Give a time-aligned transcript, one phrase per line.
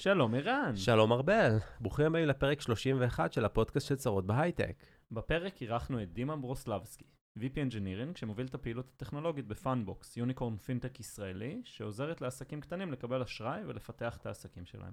[0.00, 0.76] שלום ערן.
[0.76, 4.84] שלום ארבל, ברוכים הבאים לפרק 31 של הפודקאסט של צרות בהייטק.
[5.12, 7.04] בפרק אירחנו את דימה ברוסלבסקי,
[7.38, 13.60] VP Engineering, שמוביל את הפעילות הטכנולוגית בפאנדבוקס, יוניקורן פינטק ישראלי, שעוזרת לעסקים קטנים לקבל אשראי
[13.66, 14.92] ולפתח את העסקים שלהם.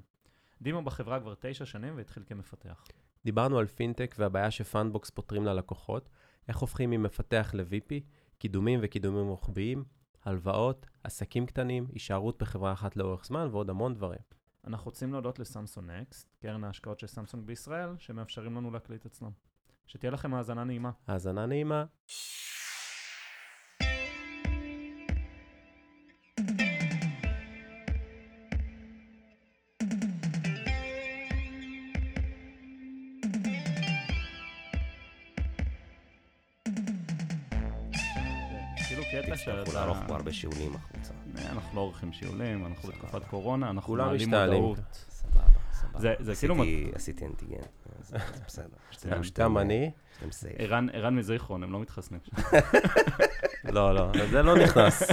[0.62, 2.88] דימה בחברה כבר תשע שנים והתחיל כמפתח.
[3.26, 6.10] דיברנו על פינטק והבעיה שפאנדבוקס פותרים ללקוחות,
[6.48, 7.94] איך הופכים ממפתח ל-VP,
[8.38, 9.84] קידומים וקידומים רוחביים,
[10.24, 14.36] הלוואות, עסקים קטנים, הישארות בחברה אחת לאורך זמן ועוד המון דברים.
[14.68, 19.32] אנחנו רוצים להודות לסמסונג נקסט, קרן ההשקעות של סמסונג בישראל, שמאפשרים לנו להקליט אצלם.
[19.88, 20.92] שתהיה לכם האזנה נעימה.
[21.08, 21.86] האזנה נעימה.
[39.46, 39.74] שאתה...
[39.74, 41.14] לערוך פה הרבה שיעולים החוצה.
[41.38, 42.90] אה, אנחנו לא עורכים שיעולים, אנחנו.
[42.90, 43.96] בתקופת קורונה, אנחנו
[44.32, 44.62] מעלים.
[44.64, 45.06] מודעות.
[45.10, 45.42] סבבה,
[45.74, 46.00] סבבה.
[46.00, 46.56] זה- כאילו
[46.96, 47.58] עשיתי- אנטיגן,
[48.48, 48.68] בסדר.
[49.46, 49.92] גם אני?
[50.32, 50.56] סייף.
[50.94, 52.20] ערן מזיכרון, הם לא מתחסנים.
[53.76, 55.04] לא, לא, זה לא נכנס.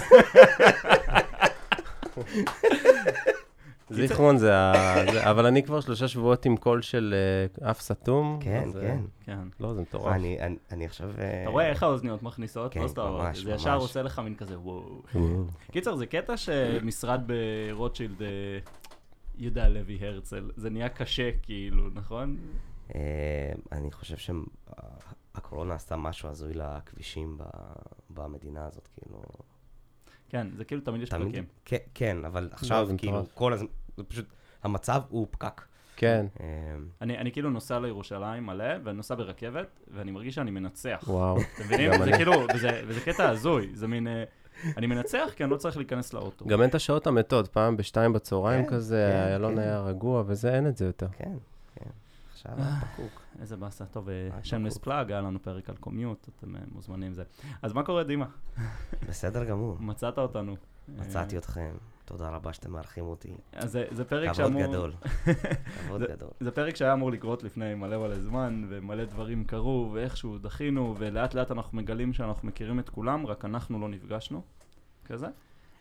[3.93, 4.73] זיכרון זה ה...
[5.13, 7.15] זה- אבל אני כבר שלושה שבועות עם קול של
[7.63, 8.39] אה, אף סתום.
[8.43, 9.01] כן, אז, אה, כן.
[9.25, 9.39] כן.
[9.61, 10.13] לא, זה מטורף.
[10.13, 11.11] אני- אני אני עכשיו...
[11.19, 12.73] אה, אתה רואה איך האוזניות מכניסות?
[12.73, 13.83] כן, לא סתם, ממש, זה ישר ממש.
[13.83, 15.03] עושה לך מין כזה וואו.
[15.71, 17.21] קיצר, זה קטע שמשרד
[17.73, 18.23] ברוטשילד,
[19.39, 22.37] יהודה לוי הרצל, זה נהיה קשה כאילו, נכון?
[23.73, 27.39] אני חושב שהקורונה עשתה משהו הזוי לכבישים
[28.11, 29.23] במדינה הזאת, כאילו...
[30.29, 31.45] כן, זה כאילו תמיד יש פקקים.
[31.65, 33.25] כן, כן, אבל עכשיו, זה כאילו.
[33.35, 34.27] כל הזמן, זה פשוט,
[34.63, 35.63] המצב הוא פקק.
[35.97, 36.47] כן, אה,
[37.01, 41.05] אני אני כאילו נוסע לירושלים מלא, ואני נוסע ברכבת, ואני מרגיש שאני מנצח.
[41.07, 41.37] וואו.
[41.37, 42.05] אתם מבינים?
[42.05, 42.13] זה.
[42.13, 44.07] כאילו, וזה וזה קטע הזוי, זה מין...
[44.07, 44.25] אה,
[44.77, 46.45] אני מנצח כי אני לא צריך להיכנס לאוטו.
[46.47, 49.59] גם אין את השעות המתות, פעם בשתיים בצהריים כן, כזה, כן, איילון כן.
[49.59, 51.09] היה רגוע, וזה, אין את זה יותר.
[51.19, 51.33] כן,
[51.75, 51.91] כן.
[52.33, 52.81] עכשיו אה.
[52.81, 53.23] פקוק.
[53.41, 53.85] איזה באסה.
[53.85, 54.85] טוב, אה, שמלס בקוק.
[54.85, 57.23] פלאג, היה לנו פרק על קומיוט, אתם אה, מוזמנים זה.
[57.63, 58.27] אז מה קורה, דימה?
[59.09, 59.77] בסדר גמור.
[59.91, 60.57] מצאת אותנו.
[60.89, 61.75] מצאתי אה, אתכם.
[62.13, 63.35] תודה רבה שאתם מארחים אותי.
[63.53, 64.63] אז זה- זה פרק כבוד שאמור...
[64.63, 64.93] גדול.
[65.87, 66.29] כבוד זה- גדול.
[66.41, 71.35] זה פרק שהיה אמור לקרות לפני מלא מלא זמן, ומלא דברים קרו, ואיכשהו דחינו, ולאט
[71.35, 74.43] לאט אנחנו מגלים שאנחנו מכירים את כולם, רק אנחנו לא נפגשנו,
[75.05, 75.27] כזה.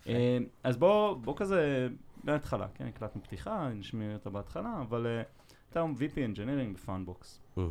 [0.07, 1.87] אה, אז בוא, בוא כזה,
[2.23, 5.21] מההתחלה, כן, הקלטנו פתיחה, נשמיע אותה בהתחלה, אבל אה,
[5.69, 7.41] אתה היום VP Engineering בפאנדבוקס.
[7.57, 7.63] אה,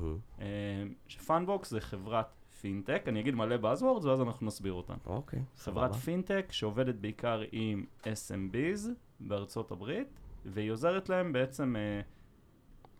[1.09, 2.27] שפאנדבוקס זה חברת
[2.61, 4.95] פינטק, אני אגיד מלא buzzwords ואז אנחנו נסביר אותם.
[5.07, 6.03] אוקיי, חברת סבבה.
[6.05, 8.89] פינטק שעובדת בעיקר עם SMBs
[9.21, 10.09] בארצות הברית,
[10.47, 12.01] והיא עוזרת להם בעצם אה,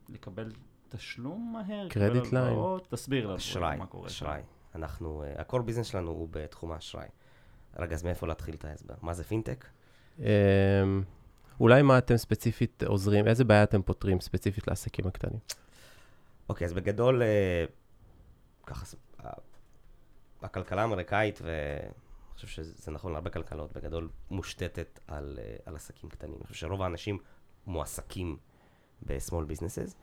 [0.09, 0.53] לקבל
[0.89, 2.37] תשלום מהר, לקבל credit line.
[2.37, 4.07] הלוואות, תסביר לנו אשראי, מה קורה.
[4.07, 4.43] אשראי.
[4.75, 7.07] אנחנו, אה, הכל ביזנס שלנו הוא בתחום האשראי.
[7.79, 8.95] רגע, אז מאיפה להתחיל את ההסבר?
[9.03, 9.67] מה זה פינטק?
[10.19, 10.25] אמ,
[11.61, 15.39] אולי מה אתם ספציפית עוזרים, איזה בעיה אתם פותרים ספציפית לעסקים הקטנים?
[16.49, 17.65] אוקיי, אז בגדול, אה,
[18.67, 18.95] ככה, ס-
[20.43, 21.93] הכלכלה האמריקאית, ואני
[22.35, 26.35] חושב שזה נכון להרבה כלכלות, בגדול מושתתת על, אה, על עסקים קטנים.
[26.35, 27.19] אני חושב שרוב האנשים
[27.67, 28.37] מועסקים
[29.07, 29.95] ב-small businesses,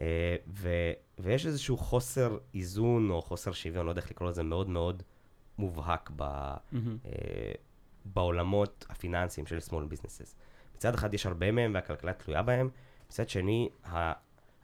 [0.00, 0.68] אה, ו,
[1.18, 5.02] ויש איזשהו חוסר איזון או חוסר שוויון, לא יודע איך לקרוא לזה, מאוד מאוד
[5.58, 6.22] מובהק ב.
[6.22, 7.52] אה,
[8.04, 10.34] בעולמות הפיננסיים של small businesses.
[10.76, 12.70] מצד אחד יש הרבה מהם והכלכלה תלויה בהם,
[13.06, 13.68] מצד שני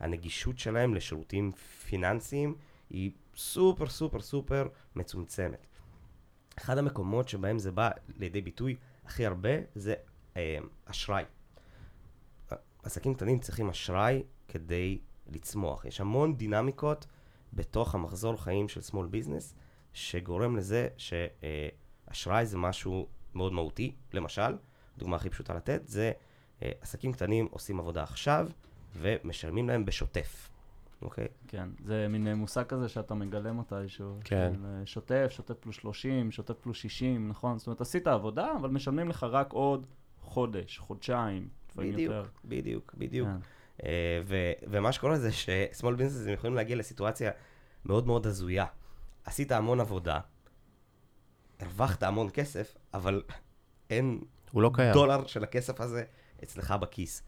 [0.01, 1.53] הנגישות שלהם לשירותים
[1.87, 2.55] פיננסיים
[2.95, 5.67] היא סופר סופר סופר מצומצמת.
[6.59, 9.95] אחד המקומות שבהם זה בא לידי ביטוי הכי הרבה זה
[10.37, 11.25] אה, אשראי.
[12.83, 15.85] עסקים קטנים צריכים אשראי כדי לצמוח.
[15.85, 17.07] יש המון דינמיקות
[17.53, 19.55] בתוך המחזור חיים של small business,
[19.93, 23.95] שגורם לזה שאשראי זה משהו מאוד מהותי.
[24.13, 24.57] למשל,
[24.99, 26.13] דוגמה הכי פשוטה לתת, זה
[26.63, 28.49] אה, עסקים קטנים עושים עבודה עכשיו
[28.97, 30.51] ומשלמים להם בשוטף,
[31.05, 31.27] אוקיי?
[31.49, 34.19] כן, זה מין אה, מושג כזה שאתה מגלה מתישהו.
[34.25, 34.53] כן.
[34.65, 37.59] אה, שוטף, שוטף פלוס 30, שוטף פלוס 60, נכון?
[37.59, 39.87] זאת אומרת, עשית עבודה, אבל משלמים לך רק עוד
[40.21, 42.29] חודש, חודשיים, לפעמים בדיוק, יותר.
[42.45, 43.29] בדיוק, בדיוק.
[43.29, 43.87] כן.
[44.27, 47.31] ו- ומה שקורה זה ש-small businesses יכולים להגיע לסיטואציה
[47.85, 48.67] מאוד מאוד הזויה.
[49.25, 50.21] עשית המון עבודה,
[51.61, 53.23] הרווחת המון כסף, אבל
[53.91, 54.21] אין
[54.53, 54.93] הוא לא קיים.
[54.93, 56.05] דולר של הכסף הזה
[56.43, 57.23] אצלך בכיס.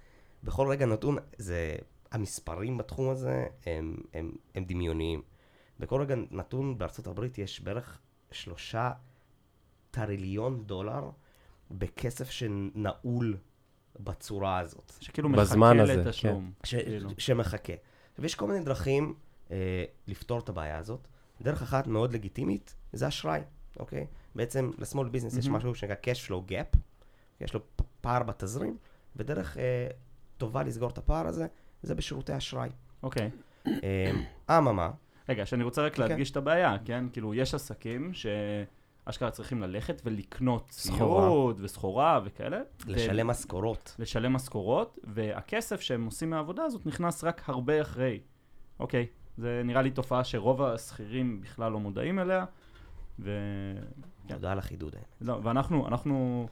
[0.44, 1.76] בכל רגע נתון, זה,
[2.12, 5.22] המספרים בתחום הזה הם, הם, הם דמיוניים.
[5.80, 7.98] בכל רגע נתון בארצות הברית יש בערך
[8.30, 8.92] שלושה
[9.90, 11.10] טריליון דולר
[11.70, 13.36] בכסף שנעול
[14.00, 14.92] בצורה הזאת.
[15.00, 16.52] שכאילו מחכה לתשלום.
[16.64, 17.10] ש, כאילו.
[17.18, 17.72] שמחכה.
[18.18, 19.14] ויש כל מיני דרכים
[19.50, 21.08] אה, לפתור את הבעיה הזאת.
[21.40, 23.40] דרך אחת מאוד לגיטימית זה אשראי,
[23.78, 24.06] אוקיי?
[24.34, 25.56] בעצם ל-small business יש מהמם.
[25.56, 26.78] משהו שנקרא cash flow gap,
[27.40, 27.60] יש לו
[28.00, 28.76] פער בתזרים,
[29.16, 29.88] ודרך אה,
[30.36, 31.46] טובה לסגור את הפער הזה,
[31.86, 32.68] זה בשירותי אשראי.
[33.02, 33.30] אוקיי.
[33.66, 33.72] אמ,
[34.50, 34.90] אממה,
[35.28, 36.02] רגע, שאני רוצה רק כן.
[36.02, 37.04] להדגיש את הבעיה, כן?
[37.12, 41.28] כאילו, יש עסקים שאשכרה צריכים ללכת ולקנות סחורה.
[41.28, 42.60] ציוד וסחורה וכאלה.
[42.86, 43.96] לשלם משכורות.
[43.98, 48.20] לשלם משכורות, והכסף שהם עושים מהעבודה הזאת נכנס רק הרבה אחרי.
[48.80, 49.06] אוקיי,
[49.36, 52.44] זה נראה לי תופעה שרוב השכירים בכלל לא מודעים אליה,
[53.18, 53.30] ו...
[54.28, 54.34] כן.
[54.34, 54.96] תודה על החידוד.
[55.20, 56.46] לא, ואנחנו אנחנו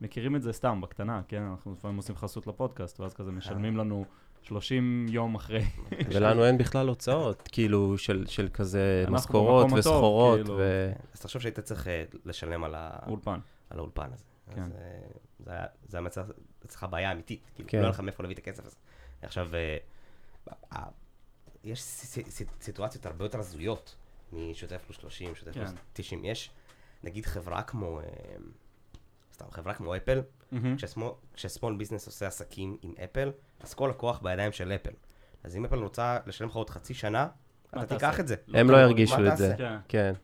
[0.00, 1.42] מכירים את זה סתם, בקטנה, כן?
[1.42, 4.04] אנחנו לפעמים עושים חסות לפודקאסט, ואז כזה משלמים לנו
[4.46, 5.64] 30 יום אחרי.
[6.14, 10.54] ולנו אין בכלל הוצאות, כאילו, של, של כזה משכורות וסחורות, כאילו.
[10.58, 10.92] ו...
[11.14, 13.38] אז תחשוב שהיית צריך אה, לשלם על ה- אולפן.
[13.70, 14.24] על האולפן הזה.
[14.54, 14.62] כן.
[14.62, 14.98] אז אה,
[15.38, 16.26] זה היה- זה היה מצב,
[16.66, 17.50] אצלך בעיה אמיתית.
[17.54, 17.78] כאילו, כן.
[17.78, 18.76] לא היה לך מאיפה להביא את הכסף הזה.
[19.22, 19.76] עכשיו, אה,
[20.72, 20.82] אה,
[21.64, 23.96] יש ס- ס- ס- סיטואציות הרבה יותר הזויות
[24.32, 25.60] משוטף פלוס 30, שוטף כן.
[25.66, 26.24] פלוס 90.
[26.24, 26.50] יש,
[27.04, 28.04] נגיד, חברה כמו, אה,
[29.32, 30.20] סתם, חברה כמו אפל,
[30.52, 30.76] מהמם.
[31.34, 34.90] כשסמול- ביזנס עושה עסקים עם אפל, אז כל הכוח בידיים של אפל.
[35.44, 37.28] אז אם אפל רוצה לשלם לך עוד חצי שנה,
[37.70, 37.86] אתה?
[37.86, 38.34] תיקח את זה.
[38.54, 38.76] הם לא.
[38.76, 39.54] ירגישו את זה.
[39.88, 40.14] כן.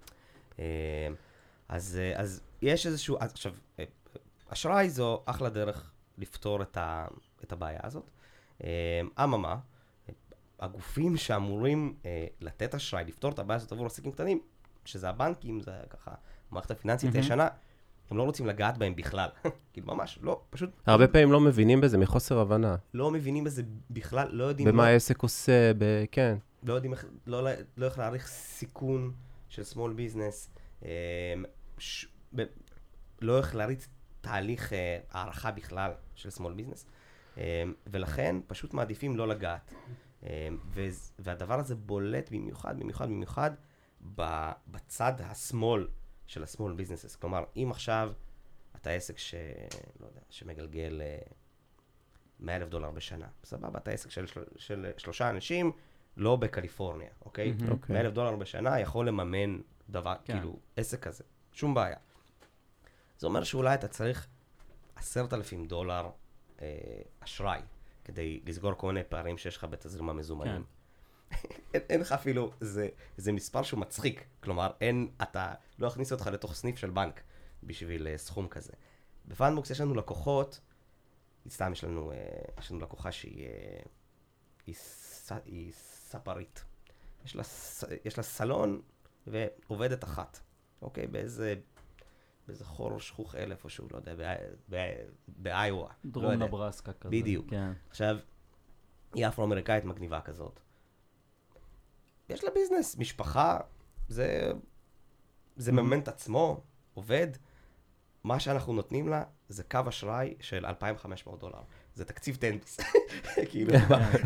[0.58, 1.08] אה,
[1.69, 3.84] אז, אה, אז יש איזשהו, עכשיו, אה,
[4.48, 7.06] אשראי זו אחלה דרך לפתור את, ה,
[7.44, 8.10] את הבעיה הזאת.
[8.64, 9.56] אה, אממה,
[10.08, 10.14] אה,
[10.60, 14.40] הגופים שאמורים אה, לתת אשראי, לפתור את הבעיה הזאת עבור עסקים קטנים,
[14.84, 16.10] שזה הבנקים, זה ככה,
[16.50, 17.14] המערכת הפיננסית.
[17.14, 17.48] הישנה,
[18.10, 19.28] הם לא רוצים לגעת בהם בכלל.
[19.72, 22.76] כאילו, ממש, לא, פשוט הרבה פעמים לא מבינים בזה מחוסר הבנה.
[22.94, 25.84] לא מבינים בזה בכלל, לא יודעים, במה העסק עושה, ב...
[26.12, 26.36] כן.
[26.62, 29.12] לא יודעים איך, לא, לא איך להעריך סיכון
[29.48, 30.88] של small business, אה,
[31.78, 32.42] ש, ב,
[33.20, 33.88] לא איך להריץ
[34.20, 36.84] תהליך אה, הערכה בכלל של small business,
[37.38, 39.72] אה, ולכן פשוט מעדיפים לא לגעת.
[40.26, 43.50] אה, וז- והדבר הזה בולט במיוחד, במיוחד, במיוחד
[44.69, 45.86] בצד השמאל
[46.26, 47.16] של ה-small businesses.
[47.20, 48.12] כלומר, אם עכשיו
[48.82, 49.34] אתה עסק ש...
[50.00, 51.19] לא יודע, שמגלגל אה,
[52.40, 55.73] 100 אלף דולר בשנה, סבבה, אתה עסק של, של, של שלושה אנשים,
[56.17, 57.52] לא בקליפורניה, אוקיי?
[57.52, 57.73] מהמם.
[57.73, 57.93] אוקיי.
[57.93, 60.32] 100 אלף דולר בשנה יכול לממן דבר, כן.
[60.32, 61.96] כאילו, עסק כזה, שום בעיה.
[63.19, 64.26] זה אומר שאולי אתה צריך
[64.96, 66.11] עשרת אלפים דולר
[66.62, 66.69] אה,
[67.20, 67.61] אשראי,
[68.05, 70.64] כדי לסגור כל מיני פערים שיש לך בתזרים המזומנים.
[71.75, 76.26] אין, אין לך אפילו, זה, זה מספר שהוא מצחיק, כלומר, אין, אתה, לא יכניס אותך
[76.26, 77.23] לתוך סניף של בנק
[77.62, 78.73] בשביל אה, סכום כזה.
[79.26, 80.61] בפאנבוקס יש לנו לקוחות,
[81.49, 82.17] סתם יש לנו, אה,
[82.59, 83.81] יש לנו לקוחה שהיא אה,
[84.67, 84.75] היא,
[85.44, 86.64] היא ספרית.
[87.25, 87.43] יש לה,
[88.05, 88.81] יש לה סלון
[89.26, 90.38] ועובדת אחת,
[90.82, 91.06] אוקיי?
[91.06, 91.55] באיזה,
[92.47, 94.37] באיזה חור שכוך אל איפשהו, לא יודע, באי-
[94.69, 94.94] באי-
[95.29, 95.93] באיואה.
[96.05, 96.47] לא דרום יודע.
[96.47, 97.11] נברסקה כזה.
[97.11, 97.50] בדיוק.
[97.50, 97.73] כן.
[97.91, 98.17] עכשיו,
[99.15, 100.61] היא אפרו-אמריקאית מגניבה כזאת.
[102.29, 103.58] יש לה ביזנס, משפחה,
[104.08, 104.53] זה,
[105.56, 106.61] זה מממן את עצמו,
[106.94, 107.29] עובד.
[108.24, 111.60] מה שאנחנו נותנים לה זה קו אשראי של 2,500 דולר.
[111.94, 112.80] זה תקציב טנדוס.
[113.50, 113.74] כאילו,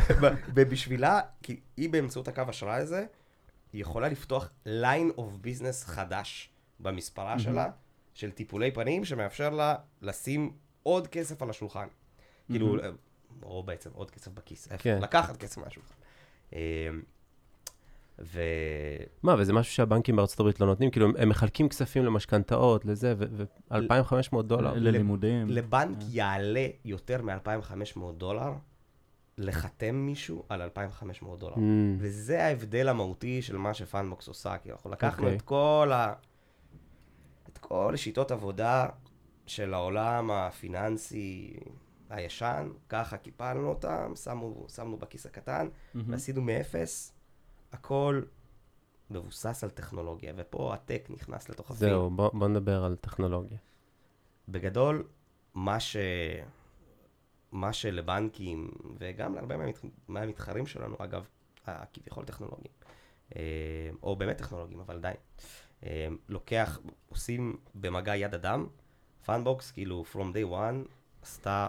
[0.55, 3.07] ובשבילה, כי היא באמצעות הקו אשראי הזה,
[3.73, 6.51] היא יכולה לפתוח line of business חדש
[6.81, 7.71] במספרה שלה,
[8.15, 10.53] של טיפולי פנים, שמאפשר לה לשים
[10.83, 11.87] עוד כסף על השולחן.
[12.51, 12.77] כאילו,
[13.43, 14.99] או בעצם עוד כסף בכיס, כן.
[15.03, 15.95] לקחת כסף מהשולחן.
[18.19, 18.41] ו...
[19.23, 20.91] מה, וזה משהו שהבנקים בארצות הברית לא נותנים?
[20.91, 24.75] כאילו, הם- מחלקים כספים למשכנתאות, לזה, ו-2,500 דולר.
[24.75, 25.49] ללימודים.
[25.51, 28.53] לבנק יעלה יותר מ-2,500 דולר
[29.39, 31.55] לחתם מישהו על 2,500 דולר.
[31.55, 31.59] Mm,
[31.99, 35.37] וזה ההבדל המהותי של מה שפאנבוקס עושה, כי אנחנו לקחנו אוקיי.
[35.37, 36.13] את כל ה...
[37.53, 38.87] את כל שיטות עבודה
[39.47, 41.57] של העולם הפיננסי
[42.11, 45.69] הישן, ככה קיפלנו אותם, שמו, שמנו בכיס הקטן.
[45.95, 47.13] ועשינו מאפס,
[47.77, 48.23] הכל
[49.11, 51.91] מבוסס על טכנולוגיה, ופה הטק נכנס לתוך הפילם.
[51.91, 53.59] זהו, בוא בוא נדבר על טכנולוגיה.
[54.49, 55.09] בגדול,
[55.55, 55.97] מה ש...
[57.53, 59.79] מה שלבנקים, וגם להרבה מהמת...
[60.09, 61.29] מהמתחרים שלנו, אגב,
[61.67, 62.73] הכביכול טכנולוגיים,
[63.37, 65.17] אה, או באמת טכנולוגיים, אבל עדיין,
[65.83, 68.67] אה, לוקח, עושים במגע יד אדם,
[69.25, 70.89] Fundbox, כאילו, from day one,
[71.23, 71.69] עשתה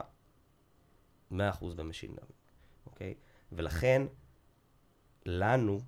[1.31, 1.35] 100%
[1.75, 2.33] ב machine learning,
[2.85, 3.13] אוקיי?
[3.51, 4.01] ולכן,
[5.25, 5.79] לנו,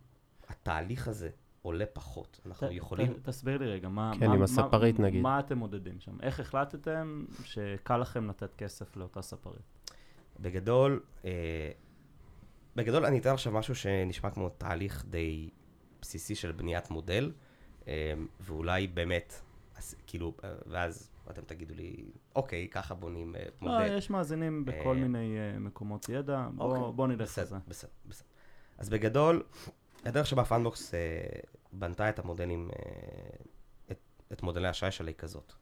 [0.61, 1.29] התהליך הזה
[1.61, 2.39] עולה פחות.
[2.45, 3.13] אנחנו ת- יכולים...
[3.13, 4.11] ת- תסביר לי רגע, מה...
[4.19, 5.21] כן, מה- עם מה- הספרית, נגיד.
[5.21, 6.17] מה אתם מודדים שם?
[6.21, 9.61] איך החלטתם שקל לכם לתת כסף לאותה ספרית?
[10.39, 11.71] בגדול, אה,
[12.75, 15.49] בגדול אני אתן עכשיו משהו שנשמע כמו תהליך די
[16.01, 17.31] בסיסי של בניית מודל,
[17.87, 19.33] אה, ואולי באמת,
[19.77, 23.97] אז, כאילו, אה, ואז אתם תגידו לי, אוקיי, ככה בונים אה, לא, מודל.
[23.97, 27.41] יש מאזינים בכל אה, מיני אה, מקומות ידע, אוקיי, בוא- נלך לזה.
[27.67, 28.27] בסדר, בסדר.
[28.77, 29.43] אז בגדול,
[30.05, 30.99] הדרך שבה Fundbox אה,
[31.71, 32.85] בנתה את המודלים, אה,
[33.91, 33.99] את,
[34.31, 35.53] את מודלי האשראי שלה היא כזאת.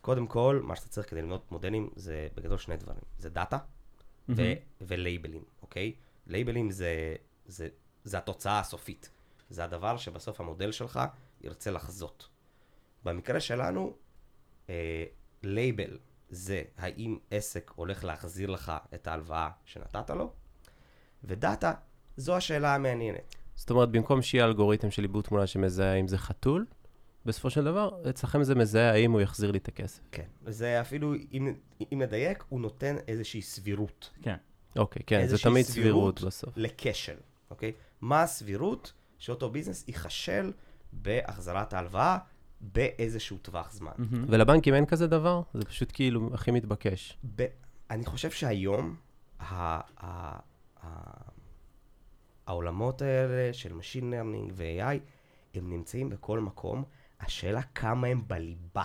[0.00, 3.02] קודם כל, מה שאתה צריך כדי לבנות מודלים זה בגדול שני דברים.
[3.18, 3.58] זה דאטה,
[4.28, 4.54] ו- מהמם.
[4.80, 5.94] ולייבלים, אוקיי?
[6.26, 7.68] לייבלים זה, זה,
[8.04, 9.10] זה התוצאה הסופית.
[9.50, 11.00] זה הדבר שבסוף המודל שלך
[11.40, 12.28] ירצה לחזות.
[13.04, 13.96] במקרה שלנו,
[14.68, 15.04] אה,
[15.42, 15.98] לייבל
[16.28, 20.32] זה האם עסק הולך להחזיר לך את ההלוואה שנתת לו,
[21.24, 21.72] ודאטה
[22.16, 23.34] זו השאלה המעניינת.
[23.60, 26.66] זאת אומרת, במקום שיהיה אלגוריתם של עיבוד תמונה שמזהה אם זה חתול,
[27.26, 30.00] בסופו של דבר, אצלכם זה מזהה האם הוא יחזיר לי את הכסף.
[30.12, 30.24] כן.
[30.46, 31.54] זה אפילו, אם,
[31.92, 34.36] אם נדייק, הוא נותן איזושהי סבירות כן.
[34.76, 36.18] אוקיי, כן, זה תמיד סבירות.
[36.18, 36.54] סבירות בסוף.
[36.56, 37.16] לכשל,
[37.50, 37.72] אוקיי?
[38.00, 40.52] מה הסבירות שאותו ביזנס ייכשל
[40.92, 42.18] בהחזרת ההלוואה
[42.60, 43.92] באיזשהו טווח זמן?
[43.98, 44.24] מהמם.
[44.28, 45.42] ולבנקים אין כזה דבר?
[45.54, 47.18] זה פשוט כאילו הכי מתבקש.
[47.36, 47.46] ב-
[47.90, 48.96] אני חושב שהיום
[49.40, 49.44] ה-
[50.06, 50.38] ה-
[50.82, 51.30] ה-
[52.50, 54.98] העולמות האלה של Machine Learning ו-AI,
[55.54, 56.84] הם נמצאים בכל מקום.
[57.20, 58.82] השאלה כמה הם בליבה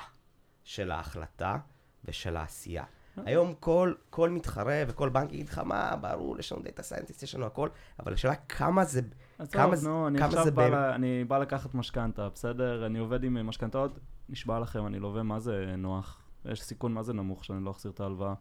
[0.64, 1.58] של ההחלטה
[2.06, 2.84] ושל העשייה.
[3.26, 7.36] היום כל, כל מתחרה וכל בנק יגיד לך, מה, ברור, יש לנו data scientist, יש
[7.36, 7.70] לנו הכל,
[8.00, 9.02] אבל השאלה כמה זה...
[9.52, 12.86] כמה זה- נו, אני כמה עכשיו בא, לה- אני בא לקחת משכנתה, בסדר?
[12.86, 16.22] אני עובד עם משכנתאות, נשבע לכם, אני לווה מה זה נוח.
[16.46, 18.34] יש סיכון מה זה נמוך שאני לא אחזיר את ההלוואה.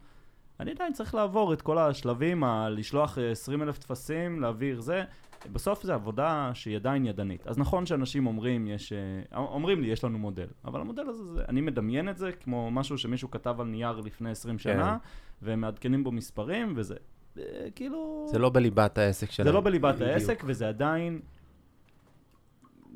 [0.61, 5.05] אני עדיין צריך לעבור את כל השלבים, ה- לשלוח 20 אלף טפסים, להעביר זה.
[5.53, 7.47] בסוף זה עבודה שהיא עדיין ידנית.
[7.47, 11.45] אז נכון שאנשים אומרים, יש, אה, אומרים לי, יש לנו מודל, אבל המודל הזה, זה,
[11.49, 14.97] אני מדמיין את זה כמו משהו שמישהו כתב על נייר לפני 20 שנה,
[15.43, 16.95] והם מעדכנים בו מספרים, וזה
[17.39, 17.43] אה,
[17.75, 18.27] כאילו...
[18.31, 19.49] זה לא בליבת העסק שלהם.
[19.49, 20.11] זה לא בליבת בדיוק.
[20.11, 21.21] העסק, וזה עדיין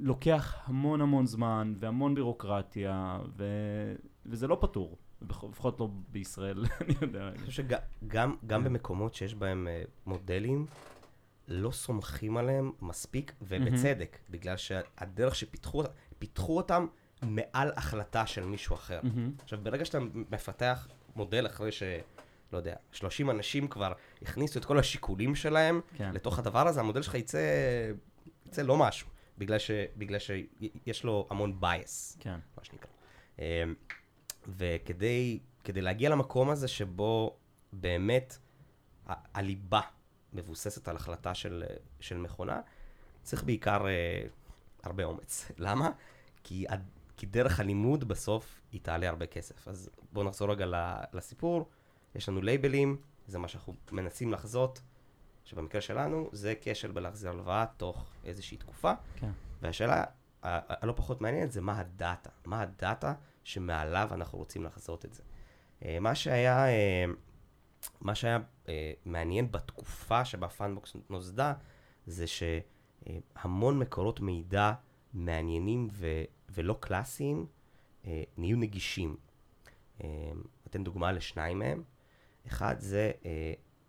[0.00, 3.44] לוקח המון המון זמן, והמון בירוקרטיה, ו...
[4.26, 4.96] וזה לא פתור.
[5.22, 7.28] לפחות לא בישראל, אני יודע.
[7.28, 10.66] אני חושב שגם גם במקומות שיש בהם אה, מודלים,
[11.48, 15.82] לא סומכים עליהם מספיק, ובצדק, בגלל שהדרך שפיתחו
[16.18, 16.86] פיתחו אותם
[17.22, 19.00] מעל החלטה של מישהו אחר.
[19.42, 19.98] עכשיו, ברגע שאתה
[20.30, 21.82] מפתח מודל אחרי ש...
[22.52, 26.14] לא יודע, 30 אנשים כבר הכניסו את כל השיקולים שלהם כן.
[26.14, 27.38] לתוך הדבר הזה, המודל שלך יצא,
[28.46, 29.08] יצא לא משהו,
[29.38, 32.16] בגלל, ש, בגלל שיש לו המון bias.
[32.20, 32.38] כן.
[32.56, 32.90] מה שנקרא.
[34.48, 37.36] וכדי כדי להגיע למקום הזה שבו
[37.72, 38.38] באמת
[39.08, 39.80] ה- הליבה
[40.32, 41.64] מבוססת על החלטה של,
[42.00, 42.60] של מכונה,
[43.22, 44.22] צריך בעיקר אה,
[44.82, 45.50] הרבה אומץ.
[45.58, 45.90] למה?
[46.44, 46.66] כי,
[47.16, 49.68] כי דרך הלימוד בסוף היא תעלה הרבה כסף.
[49.68, 50.66] אז בואו נחזור רגע
[51.12, 51.68] לסיפור.
[52.14, 54.80] יש לנו לייבלים, זה מה שאנחנו מנסים לחזות,
[55.44, 58.92] שבמקרה שלנו זה כשל בלהחזיר הלוואה תוך איזושהי תקופה.
[59.16, 59.30] כן.
[59.62, 60.04] והשאלה
[60.42, 63.14] הלא פחות מעניינת זה מה הדאטה, מה הדאטה
[63.48, 65.22] שמעליו אנחנו רוצים לחזות את זה.
[65.84, 67.04] אה, מה שהיה, אה,
[68.00, 68.38] מה שהיה
[68.68, 71.54] אה, מעניין בתקופה שבה Fundbox נוסדה,
[72.06, 74.72] זה שהמון מקורות מידע
[75.14, 77.46] מעניינים ו- ולא קלאסיים
[78.36, 79.16] נהיו נגישים.
[80.66, 81.82] אתן דוגמה לשניים מהם.
[82.46, 83.12] אחד זה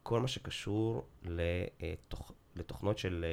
[0.04, 2.32] כל מה שקשור לתוכ...
[2.56, 3.26] לתוכנות של,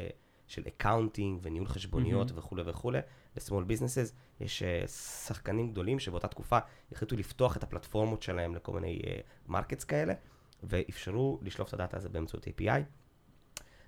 [0.47, 2.39] של accounting וניהול חשבוניות מהמם.
[2.39, 2.99] וכולי וכולי.
[3.37, 4.89] ב-small businesses יש אה,
[5.27, 6.59] שחקנים גדולים שבאותה תקופה
[6.93, 9.01] החליטו לפתוח את הפלטפורמות שלהם לכל מיני
[9.47, 10.15] markets כאלה,
[10.63, 12.83] ואפשרו לשלוף את הדאטה הזה באמצעות API.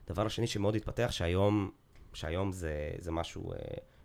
[0.07, 1.71] דבר השני שמאוד התפתח, שהיום,
[2.13, 3.59] שהיום זה, זה, משהו, אה,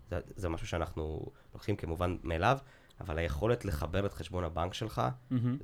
[0.09, 2.57] זה, זה משהו שאנחנו לוקחים כמובן מאליו,
[3.01, 5.57] אבל היכולת לחבר את חשבון הבנק שלך מהמם.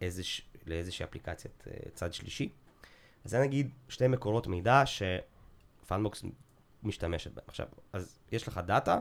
[0.00, 2.48] לאיזוש, לאיזושהי אפליקציית אה, צד שלישי.
[3.24, 6.24] אז זה נגיד שתי מקורות מידע ש Fundbox
[6.82, 7.44] משתמשת בהם.
[7.48, 9.00] עכשיו, אז יש לך דאטה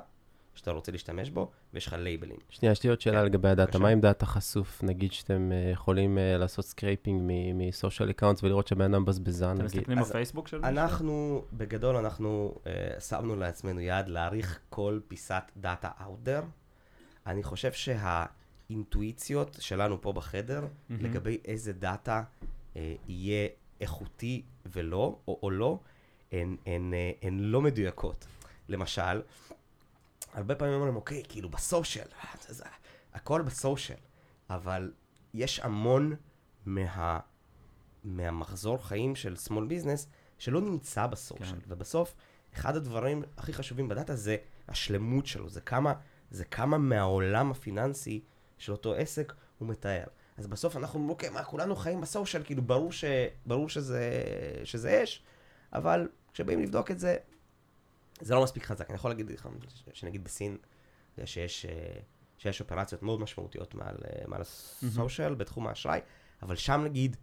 [0.55, 2.37] שאתה רוצה להשתמש בו, ויש לך לייבלים.
[2.49, 3.79] שנייה, יש לי עוד שאלה כן, לגבי הדאטה.
[3.79, 4.83] מה עם דאטה חשוף?
[4.83, 9.63] נגיד שאתם אה, יכולים אה, לעשות scraping מ social accounts ולראות שהבן אדם בזבזן, אתם
[9.63, 9.65] נגיד.
[9.65, 10.69] מסתכלים אז בפייסבוק של מישהו?
[10.69, 16.45] אנחנו, בגדול, אנחנו אה, שמנו לעצמנו יעד להעריך כל פיסת דאטה out there.
[17.27, 20.67] אני חושב שהאינטואיציות שלנו פה בחדר.
[20.89, 22.23] לגבי איזה דאטה
[22.73, 23.47] uh, יהיה
[23.81, 25.79] איכותי ולא, או, או לא,
[26.31, 28.27] הן, הן, אה, הן לא מדויקות.
[28.69, 29.21] למשל,
[30.35, 32.69] הרבה פעמים אומרים, אוקיי, כאילו בסושיאל, אה,
[33.13, 33.99] הכל בסושיאל,
[34.49, 34.91] אבל
[35.33, 36.15] יש המון
[36.65, 37.19] מה,
[38.03, 41.67] מהמחזור חיים של small business שלא נמצא בסושיאל, כן.
[41.67, 42.15] ובסוף,
[42.53, 44.37] אחד הדברים הכי חשובים בדאטה זה
[44.67, 45.93] השלמות שלו, זה כמה,
[46.31, 48.23] זה כמה מהעולם הפיננסי
[48.57, 50.05] של אותו עסק הוא מתאר.
[50.37, 53.05] אז בסוף אנחנו אומרים, אוקיי, מה, כולנו חיים בסושיאל, כאילו ברור, ש,
[53.45, 54.23] ברור שזה,
[54.63, 55.23] שזה אש,
[55.73, 57.17] אבל כשבאים לבדוק את זה,
[58.21, 58.89] זה לא מספיק חזק.
[58.89, 59.49] אני יכול להגיד לך,
[59.93, 60.57] שנגיד בסין,
[61.25, 61.99] שיש, אה,
[62.37, 65.99] שיש אופרציות מאוד משמעותיות מעל, אה, מעל הסושיאל בתחום האשראי,
[66.41, 67.17] אבל שם נגיד,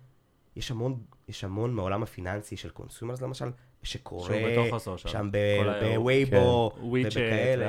[0.57, 3.51] יש המון, יש המון מהעולם הפיננסי של consumers למשל,
[3.83, 4.29] שקורה.
[5.11, 5.31] שם
[5.81, 7.67] ב Weibo, WeChat, ובכאלה.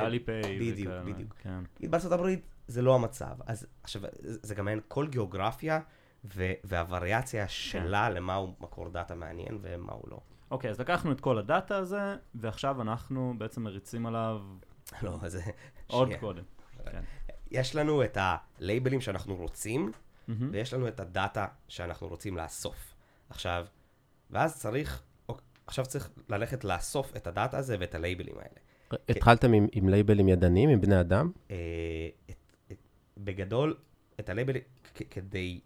[0.60, 1.34] בדיוק, בדיוק.
[1.42, 1.88] כן.
[1.90, 3.34] בארצות הברית זה לא המצב.
[3.46, 5.80] אז עכשיו, זה גם אין, כל גיאוגרפיה
[6.64, 10.20] והווריאציה שלה למה הוא מקור דאטה מעניין ומה הוא לא.
[10.50, 14.40] אוקיי, אז לקחנו את כל הדאטה הזה, ועכשיו אנחנו בעצם מריצים עליו
[15.02, 15.38] לא, אז...
[15.86, 16.20] עוד שנייה.
[16.20, 16.42] קודם.
[16.90, 17.02] כן.
[17.50, 19.92] יש לנו את הלייבלים שאנחנו רוצים,
[20.28, 20.48] מהמם.
[20.52, 22.94] ויש לנו את הדאטה שאנחנו רוצים לאסוף.
[23.28, 23.66] עכשיו,
[24.30, 25.02] ואז צריך,
[25.66, 29.00] עכשיו צריך ללכת לאסוף את הדאטה הזה ואת הלייבלים האלה.
[29.08, 31.30] התחלתם עם, עם לייבלים ידניים, עם בני אדם?
[31.50, 31.56] אה,
[32.30, 32.76] את, את,
[33.18, 33.76] בגדול,
[34.20, 34.54] את הלייבל,
[34.94, 35.60] כ- כדי,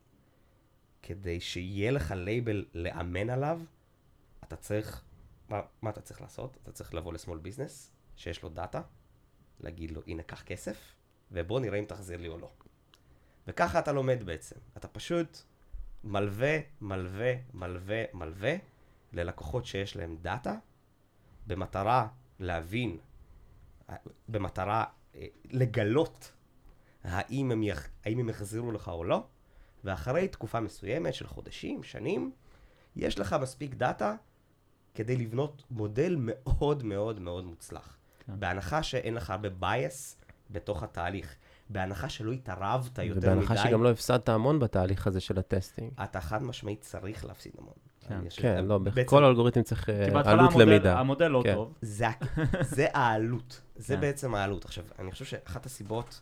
[1.02, 3.60] כדי שיהיה לך לייבל לאמן עליו,
[4.48, 5.04] אתה צריך,
[5.48, 6.58] מה, מה אתה צריך לעשות?
[6.62, 8.82] אתה צריך לבוא ל small business, שיש לו דאטה,
[9.60, 10.94] להגיד לו, הנה, קח כסף,
[11.32, 12.50] ובוא נראה אם תחזיר לי או לא.
[13.46, 14.56] וככה אתה לומד בעצם.
[14.76, 15.38] אתה פשוט
[16.04, 18.54] מלווה, מלווה, מלווה, מלווה
[19.12, 20.54] ללקוחות שיש להם דאטה,
[21.46, 22.98] במטרה להבין,
[24.28, 26.32] במטרה אה, לגלות
[27.04, 27.88] האם הם, יח...
[28.04, 29.26] האם הם יחזירו לך או לא,
[29.84, 32.32] ואחרי תקופה מסוימת של חודשים, שנים,
[32.96, 34.14] יש לך מספיק דאטה
[34.94, 37.96] כדי לבנות מודל מאוד מאוד מאוד מוצלח.
[38.26, 38.32] כן.
[38.40, 41.34] בהנחה שאין לך הרבה bias בתוך התהליך,
[41.70, 45.90] בהנחה שלא התערבת יותר מדי, ובהנחה שגם לא הפסדת המון בתהליך הזה של הטסטינג.
[46.04, 47.74] אתה חד משמעית צריך להפסיד המון.
[48.08, 48.20] כן.
[48.36, 50.98] כן, לא, בעצם- בכל האלגוריתם צריך אה, כי עלות המודל- למידה.
[51.00, 51.54] המודל לא כן.
[51.54, 51.74] טוב.
[51.82, 52.06] זה,
[52.76, 54.00] זה העלות, זה כן.
[54.00, 54.64] בעצם העלות.
[54.64, 56.20] עכשיו, אני חושב שאחת הסיבות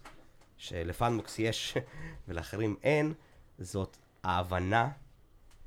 [0.57, 1.75] שלפאנבוקס יש
[2.29, 3.13] ולאחרים אין,
[3.59, 4.89] זאת ההבנה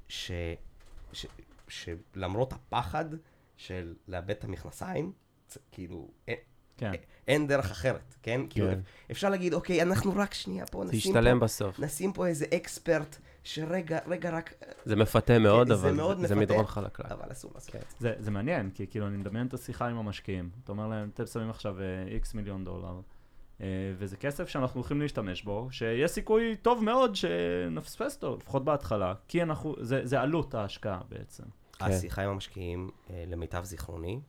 [0.07, 0.31] ש,
[1.13, 1.25] ש,
[1.69, 3.05] שלמרות הפחד
[3.57, 5.11] של לאבד את המכנסיים,
[5.49, 6.38] זה כאילו, אין,
[6.77, 6.91] כן.
[7.27, 8.41] אין דרך אחרת, כן?
[8.49, 8.79] כאילו, כן.
[9.11, 11.79] אפשר להגיד, אוקיי, אנחנו רק שנייה פה, זה נשים ישתלם פה, בסוף.
[11.79, 14.53] נשים פה איזה אקספרט, שרגע, רגע רק,
[14.85, 16.45] זה מפתה מאוד, זה אבל מאוד זה- זה מפתה.
[16.53, 17.11] מדרון חלקלק.
[17.11, 17.97] אבל אסור לעשות את זה.
[17.99, 20.49] זה, זה מעניין, כי כאילו אני מדמיין את השיחה עם המשקיעים.
[20.63, 21.75] אתה אומר להם, אתם שמים עכשיו
[22.07, 22.99] איקס מיליון דולר,
[23.61, 23.65] אה,
[23.97, 29.41] וזה כסף שאנחנו הולכים להשתמש בו, שיש סיכוי טוב מאוד שנפספס אותו, לפחות בהתחלה, כי
[29.43, 31.43] אנחנו, זה, זה עלות ההשקעה בעצם.
[31.79, 31.91] כן.
[31.91, 34.19] השיחה עם המשקיעים, אה, למיטב זיכרוני,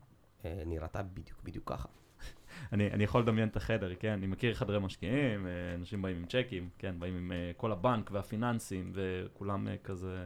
[0.44, 1.88] אה, נראתה בדיוק בדיוק ככה.
[2.72, 4.12] אני, אני יכול לדמיין את החדר, כן?
[4.12, 6.94] אני מכיר חדרי משקיעים, אה, אנשים באים עם צ'קים, כן?
[6.98, 10.24] באים עם כל הבנק והפיננסים, וכולם כזה...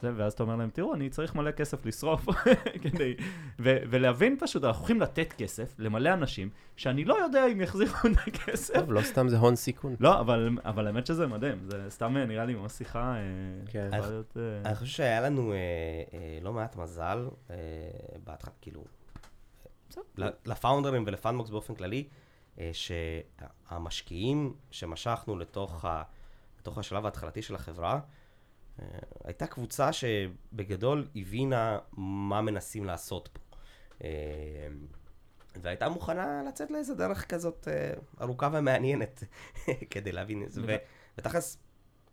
[0.00, 2.26] זה, ואז אתה אומר להם, תראו, אני צריך מלא כסף לשרוף,
[2.82, 3.14] כדי...
[3.58, 8.18] ו- ולהבין פשוט, אנחנו הולכים לתת כסף למלא אנשים, שאני לא יודע אם יחזירו את
[8.26, 8.74] הכסף.
[8.74, 9.96] טוב, לא סתם זה הון סיכון.
[10.00, 13.14] לא, אבל, אבל האמת שזה מדהים, זה סתם אה, נראה לי ממש שיחה...
[13.16, 13.20] אה,
[13.66, 13.90] כן.
[13.92, 15.56] אה, אני חושב שהיה לנו אה,
[16.14, 17.56] אה, לא מעט מזל אה,
[18.24, 18.84] בהתחלה, כאילו,
[20.46, 22.08] לפאונדרים ולפאנבוקס באופן כללי,
[22.58, 26.02] אה, שהמשקיעים שמשכנו לתוך, ה,
[26.60, 28.00] לתוך השלב ההתחלתי של החברה,
[29.24, 33.56] הייתה קבוצה שבגדול הבינה מה מנסים לעשות פה.
[34.04, 34.08] אה,
[35.62, 39.24] והייתה מוכנה לצאת לאיזה דרך כזאת אה, ארוכה ומעניינת
[39.90, 40.78] כדי להבין את זה.
[41.18, 41.58] ותכלס,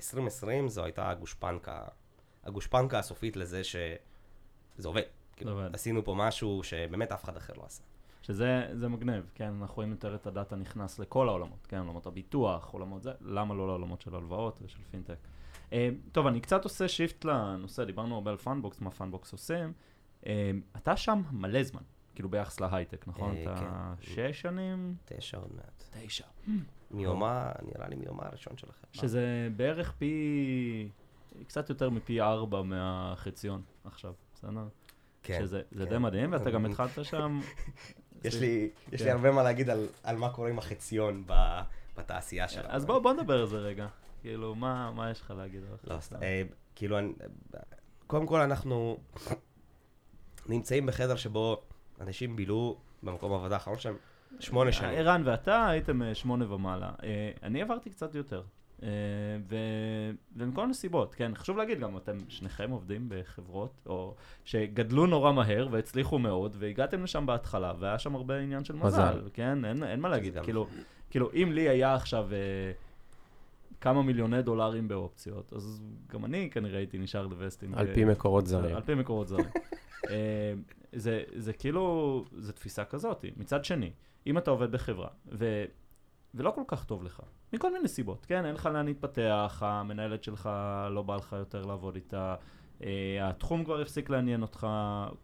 [0.01, 1.83] 2020 זו הייתה הגושפנקה,
[2.43, 5.01] הגושפנקה הסופית לזה שזה עובד.
[5.35, 5.75] כאילו, עובד.
[5.75, 7.83] עשינו פה משהו שבאמת אף אחד אחר לא עשה.
[8.21, 12.69] שזה זה מגניב, כן, אנחנו רואים יותר את הדאטה נכנס לכל העולמות, כן, עולמות הביטוח,
[12.73, 15.17] עולמות זה, למה לא לעולמות של הלוואות ושל פינטק.
[15.73, 19.73] אה, טוב, אני קצת עושה shift לנושא, דיברנו הרבה על Fundbox, מה Fundbox עושים.
[20.25, 21.81] אה, אתה שם מלא זמן,
[22.15, 23.35] כאילו ביחס להייטק, נכון?
[23.35, 24.05] אה, אתה כן.
[24.13, 24.95] שש שנים?
[25.05, 25.83] תשע עוד מעט.
[25.91, 26.25] תשע.
[26.91, 28.87] מיומה, נראה לי מיומה הראשון שלכם.
[28.91, 30.89] שזה בערך פי,
[31.47, 34.67] קצת יותר מפי ארבע מהחציון עכשיו, בסדר?
[35.23, 35.39] כן.
[35.39, 35.89] שזה זה כן.
[35.89, 37.39] די מדהים, ואתה גם התחלת שם...
[38.23, 39.05] יש לי, יש כן.
[39.05, 41.33] לי הרבה מה להגיד על, על מה קורה עם החציון ב,
[41.97, 42.69] בתעשייה שלנו.
[42.69, 43.87] אז בוא, בוא נדבר על זה רגע.
[44.23, 46.23] כאילו, מה, מה יש לך להגיד על לא, סתם?
[46.23, 46.41] אה,
[46.75, 47.13] כאילו, אני,
[48.07, 48.97] קודם כל אנחנו
[50.49, 51.61] נמצאים בחדר שבו
[52.01, 53.95] אנשים בילו במקום העבודה האחרון שלהם
[54.39, 54.89] שמונה שנים.
[54.97, 56.91] ערן ואתה הייתם אה, שמונה ומעלה.
[57.03, 58.43] אה, אני עברתי קצת יותר.
[58.83, 58.89] אה,
[59.49, 65.31] ו- ומכל מיני סיבות, כן, חשוב להגיד גם, אתם שניכם עובדים בחברות, או שגדלו נורא
[65.31, 69.29] מהר והצליחו מאוד, והגעתם לשם בהתחלה, והיה שם הרבה עניין של מזל, מזל.
[69.33, 70.67] כן, אין, אין מה להגיד, כאילו,
[71.09, 72.37] כאילו, אם לי היה עכשיו אה,
[73.83, 77.73] כמה מיליוני דולרים באופציות, אז גם אני כנראה הייתי נשאר לווסטינג.
[77.75, 78.75] על אה, פי מקורות זרים.
[78.75, 79.45] על פי מקורות זרים.
[80.09, 80.53] אה,
[80.93, 83.25] זה, זה כאילו, זו תפיסה כזאת.
[83.37, 83.91] מצד שני,
[84.27, 85.63] אם אתה עובד בחברה, ו,
[86.33, 87.21] ולא כל כך טוב לך,
[87.53, 88.45] מכל מיני סיבות, כן?
[88.45, 90.49] אין לך לאן להתפתח, המנהלת שלך
[90.91, 92.35] לא בא לך יותר לעבוד איתה,
[92.83, 94.67] אה, התחום כבר הפסיק לעניין אותך,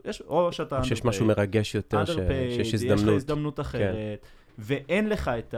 [0.06, 0.80] יש, או שאתה...
[0.80, 3.16] או שיש משהו מרגש יותר, ש- שיש יש לך הזדמנות.
[3.16, 4.26] הזדמנות אחרת,
[4.58, 5.56] ואין לך את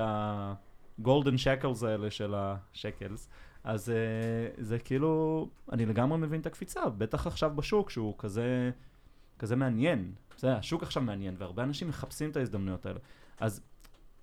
[0.99, 3.29] ה-golden shackles האלה של השקלס,
[3.63, 8.71] אז uh, זה כאילו, אני לגמרי מבין את הקפיצה, בטח עכשיו בשוק שהוא כזה,
[9.39, 10.13] כזה מעניין.
[10.37, 12.99] זה, השוק עכשיו מעניין, והרבה אנשים מחפשים את ההזדמנויות האלה.
[13.39, 13.61] אז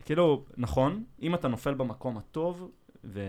[0.04, 2.70] כאילו, נכון, אם אתה נופל במקום הטוב,
[3.04, 3.20] ו,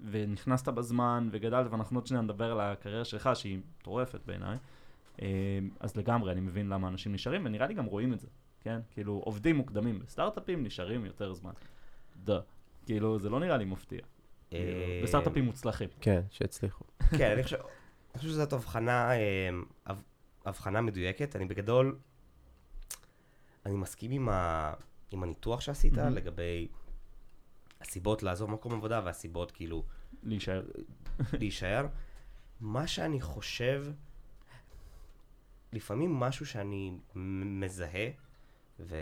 [0.00, 4.56] ונכנסת בזמן, וגדלת, ואנחנו עוד שניה נדבר על הקריירה שלך, שהיא מטורפת בעיניי,
[5.22, 8.28] אה, אז לגמרי, אני מבין למה אנשים נשארים, ונראה לי גם רואים את זה,
[8.60, 8.80] כן?
[8.90, 11.52] כאילו, עובדים מוקדמים בסטארט-אפים נשארים יותר זמן.
[12.24, 12.40] דה.
[12.86, 14.00] כאילו, זה לא נראה לי מפתיע.
[14.50, 15.88] כאילו, אה, בסטארט-אפים מוצלחים.
[16.00, 16.84] כן, שהצליחו.
[17.18, 17.58] כן, אני חושב,
[18.18, 19.10] שזאת הבחנה,
[19.90, 20.02] אב-
[20.44, 21.36] הבחנה מדויקת.
[21.36, 21.98] אני בגדול,
[23.66, 24.72] אני מסכים עם, ה,
[25.10, 26.14] עם הניתוח שעשית מהמם.
[26.14, 26.68] לגבי
[27.80, 29.84] הסיבות לעזוב מקום עבודה והסיבות כאילו
[30.22, 30.62] להישאר.
[31.32, 31.86] להישאר.
[32.60, 33.86] מה שאני חושב,
[35.72, 38.08] לפעמים משהו שאני מזהה,
[38.80, 38.96] ו...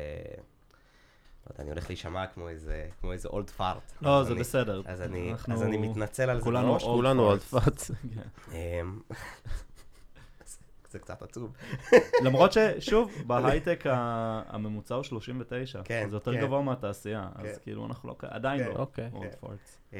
[1.47, 3.93] לא יודע, אני הולך להישמע כמו איזה, כמו איזה אולד פארט.
[4.03, 4.83] לא, אז זה אני- בסדר.
[4.87, 6.83] אז אני, אנחנו- אז אני מתנצל על זה כולנו מראש.
[6.83, 7.33] old כולנו.
[8.15, 8.53] כן.
[8.53, 9.01] אמ,
[10.91, 11.53] זה קצת עצוב.
[12.25, 16.41] למרות ששוב, בהייטק הממוצע הוא 39, כן, זה יותר כן.
[16.41, 17.55] גבוה מהתעשייה, אז כן.
[17.63, 18.71] כאילו אנחנו לא, עדיין כן.
[18.71, 18.75] לא.
[18.79, 19.11] אוקיי.
[19.21, 19.47] כן.
[19.47, 19.93] farts.
[19.93, 19.99] אמ,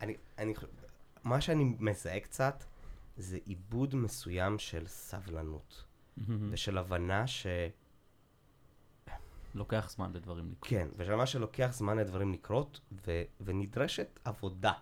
[0.00, 0.66] אני, אני, חושב-
[1.24, 2.64] מה שאני מזהה קצת,
[3.16, 5.84] זה עיבוד מסוים של סבלנות.
[6.50, 7.46] ושל הבנה ש...
[9.54, 10.68] לוקח זמן לדברים לקרות.
[10.70, 14.72] כן, ושל מה שלוקח זמן לדברים לקרות, ו, ונדרשת עבודה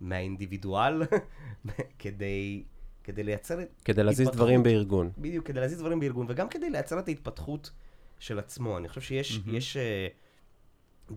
[0.00, 1.02] מהאינדיבידואל
[1.98, 2.64] כדי,
[3.04, 3.68] כדי לייצר את...
[3.84, 4.36] כדי להזיז התפתחות.
[4.36, 5.10] דברים בארגון.
[5.18, 7.70] בדיוק, כדי להזיז דברים בארגון, וגם כדי לייצר את ההתפתחות
[8.18, 8.78] של עצמו.
[8.78, 9.54] אני חושב שיש, מהמם.
[9.56, 9.76] יש...
[9.76, 10.08] אה,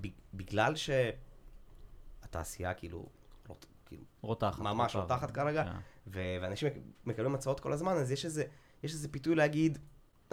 [0.01, 3.05] ב- בגלל שהתעשייה כאילו...
[3.47, 4.60] רוט- כאילו רותחת.
[4.60, 5.63] ממש רותחת כרגע.
[5.63, 5.71] כן.
[6.07, 8.43] ו- ואנשים מק- מקבלים הצעות כל הזמן, אז יש איזה,
[8.84, 9.77] יש איזה פיתוי להגיד,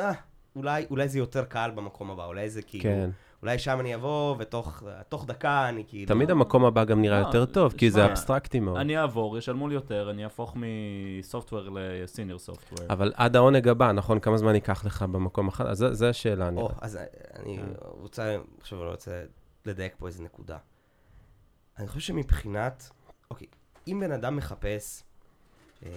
[0.01, 0.13] אה,
[0.57, 3.11] אולי, אולי זה יותר קל במקום הבא, אולי זה כאילו, כן.
[3.43, 6.09] אולי שם אני אבוא, ותוך תוך דקה אני כאילו...
[6.09, 8.77] תמיד המקום הבא גם נראה לא, יותר טוב, כי זה אבסטרקטי מאוד.
[8.77, 12.89] אני אעבור, ישלמו לי יותר, אני אהפוך מסופטוור לסיניור סופטוור.
[12.93, 14.21] אבל עד העונג הבא, נכון?
[14.21, 15.67] כמה זמן ייקח לך במקום אחד?
[15.67, 16.63] אז זה- זה השאלה, נראה.
[16.65, 16.99] או, אז
[17.37, 17.65] אני כן.
[17.81, 19.23] רוצה, עכשיו אני רוצה
[19.67, 20.57] לדייק פה איזה נקודה.
[21.79, 22.91] אני חושב שמבחינת,
[23.31, 23.47] אוקיי,
[23.89, 25.03] אם בן אדם מחפש,
[25.87, 25.91] אה,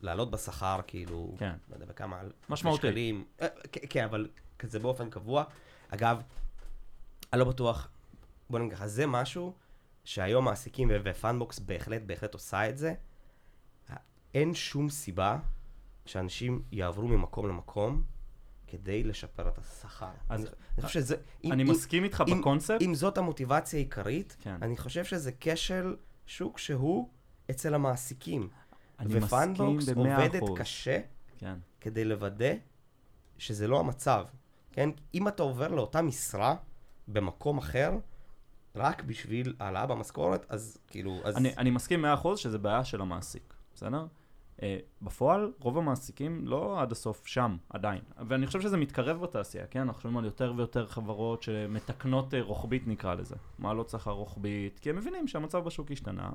[0.00, 1.52] לעלות בשכר, כאילו, כן.
[1.68, 2.78] לא יודע בכמה, משמעותי.
[2.88, 5.44] שקלים, אה, כן, כן, אבל כזה באופן קבוע.
[5.88, 6.22] אגב,
[7.32, 7.88] אני לא בטוח,
[8.50, 9.54] בוא נגיד ככה, זה משהו
[10.04, 12.94] שהיום מעסיקים, ופאנבוקס בהחלט, בהחלט עושה את זה.
[14.34, 15.38] אין שום סיבה
[16.06, 18.02] שאנשים יעברו ממקום למקום
[18.66, 20.08] כדי לשפר את השכר.
[20.28, 21.16] אז- אני, אני חושב שזה...
[21.44, 24.56] אם, אני אם, מסכים איתך אם- בקונספט, אם זאת המוטיבציה העיקרית, כן.
[24.62, 27.08] אני חושב שזה כשל שוק שהוא
[27.50, 28.48] אצל המעסיקים.
[28.98, 30.42] אני מסכים ופאנבוקס עובדת.
[30.56, 31.00] קשה
[31.38, 31.54] כן.
[31.80, 32.54] כדי לוודא
[33.38, 34.24] שזה לא המצב,
[34.72, 34.90] כן?
[35.14, 36.56] אם אתה עובר לאותה משרה
[37.08, 37.92] במקום אחר,
[38.74, 41.36] רק בשביל העלאה במשכורת, אז כאילו, אז...
[41.36, 44.06] אני, אני מסכים 100% שזה בעיה של המעסיק, בסדר?
[44.56, 44.60] Uh,
[45.02, 48.00] בפועל, רוב המעסיקים לא עד הסוף שם, עדיין.
[48.28, 49.80] ואני חושב שזה מתקרב בתעשייה, כן?
[49.80, 53.34] אנחנו חושבים על יותר ויותר חברות שמתקנות uh, רוחבית, נקרא לזה.
[53.58, 56.30] מעלות שכר רוחבית, כי הם מבינים שהמצב בשוק השתנה.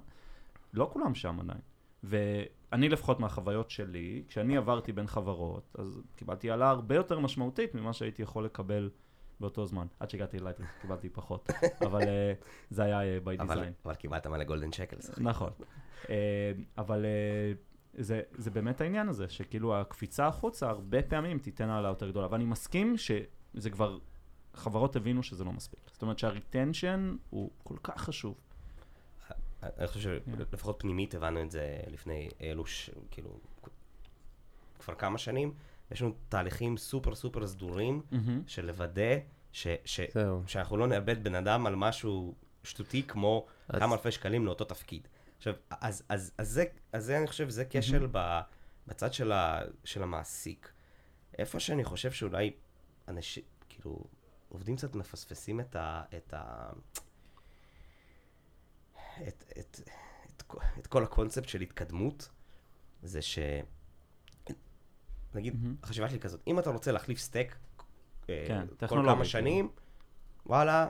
[0.73, 1.59] לא כולם שם עדיין.
[2.03, 7.93] ואני לפחות מהחוויות שלי, כשאני עברתי בין חברות, אז קיבלתי העלאה הרבה יותר משמעותית ממה
[7.93, 8.89] שהייתי יכול לקבל
[9.39, 9.87] באותו זמן.
[9.99, 11.49] עד שהגעתי ל Lightricks קיבלתי פחות,
[11.85, 12.05] אבל אה,
[12.69, 13.71] זה היה אה, by אבל, design.
[13.85, 14.69] אבל קיבלת מלא golden.
[15.11, 15.23] אחי.
[15.23, 15.49] נכון.
[16.09, 17.53] אה, אבל אה,
[17.93, 22.27] זה, זה באמת העניין הזה, שכאילו הקפיצה החוצה הרבה פעמים תיתן העלאה יותר גדולה.
[22.31, 23.99] ואני מסכים שזה כבר,
[24.53, 25.79] חברות הבינו שזה לא מספיק.
[25.93, 28.35] זאת אומרת שה retention הוא כל כך חשוב.
[29.77, 32.89] אני חושב שלפחות פנימית הבנו את זה לפני אלו, ש...
[33.11, 33.39] כאילו,
[34.79, 35.53] כבר כמה שנים.
[35.91, 38.01] יש לנו תהליכים סופר סופר סדורים
[38.47, 39.17] של לוודא
[39.51, 39.67] ש...
[39.85, 39.99] ש...
[40.13, 40.43] זהו.
[40.47, 45.07] שאנחנו לא נאבד בן אדם על משהו שטותי כמו אז- כמה אלפי שקלים לאותו תפקיד.
[45.37, 48.07] עכשיו, אז, אז, אז, זה, אז זה, אני חושב, זה כשל
[48.87, 50.71] בצד של, ה, של המעסיק.
[51.37, 52.53] איפה שאני חושב שאולי
[53.07, 54.03] אנשים, כאילו,
[54.49, 56.03] עובדים קצת מפספסים את ה...
[56.17, 56.69] את ה...
[59.27, 59.79] את, את,
[60.39, 60.43] את,
[60.79, 62.29] את כל הקונספט של התקדמות,
[63.03, 63.39] זה ש...
[65.35, 65.75] נגיד, מהמם.
[65.83, 67.55] החשיבה שלי כזאת, אם אתה רוצה להחליף stack
[68.29, 69.71] אה, כן, כל כמה שנים,
[70.45, 70.87] וואלה,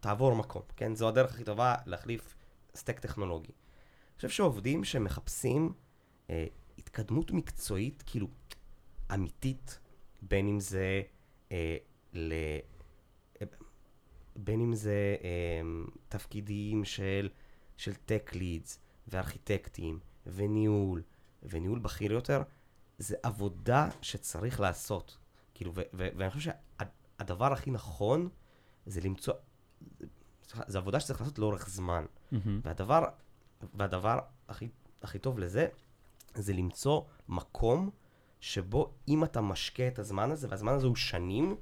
[0.00, 0.94] תעבור מקום, כן?
[0.94, 2.34] זו הדרך הכי טובה להחליף
[2.74, 3.52] stack טכנולוגי.
[3.52, 5.72] אני חושב שעובדים שמחפשים
[6.30, 6.46] אה,
[6.78, 8.28] התקדמות מקצועית, כאילו,
[9.14, 9.78] אמיתית,
[10.22, 11.02] בין אם זה
[11.52, 11.76] אה,
[12.12, 12.32] ל...
[14.38, 15.60] בין אם זה אה,
[16.08, 17.28] תפקידים של,
[17.76, 21.02] של tech leads וארכיטקטים וניהול
[21.42, 22.42] וניהול בכיר יותר,
[22.98, 25.18] זה עבודה שצריך לעשות.
[25.54, 28.28] כאילו, ו- ו- ואני חושב שהדבר הכי נכון
[28.86, 29.34] זה למצוא,
[30.66, 32.04] זה עבודה שצריך לעשות לאורך זמן.
[32.32, 32.60] מהמם.
[32.64, 33.04] והדבר,
[33.74, 34.68] והדבר הכי,
[35.02, 35.68] הכי טוב לזה,
[36.34, 37.90] זה למצוא מקום
[38.40, 41.56] שבו אם אתה משקיע את הזמן הזה, והזמן הזה הוא שנים,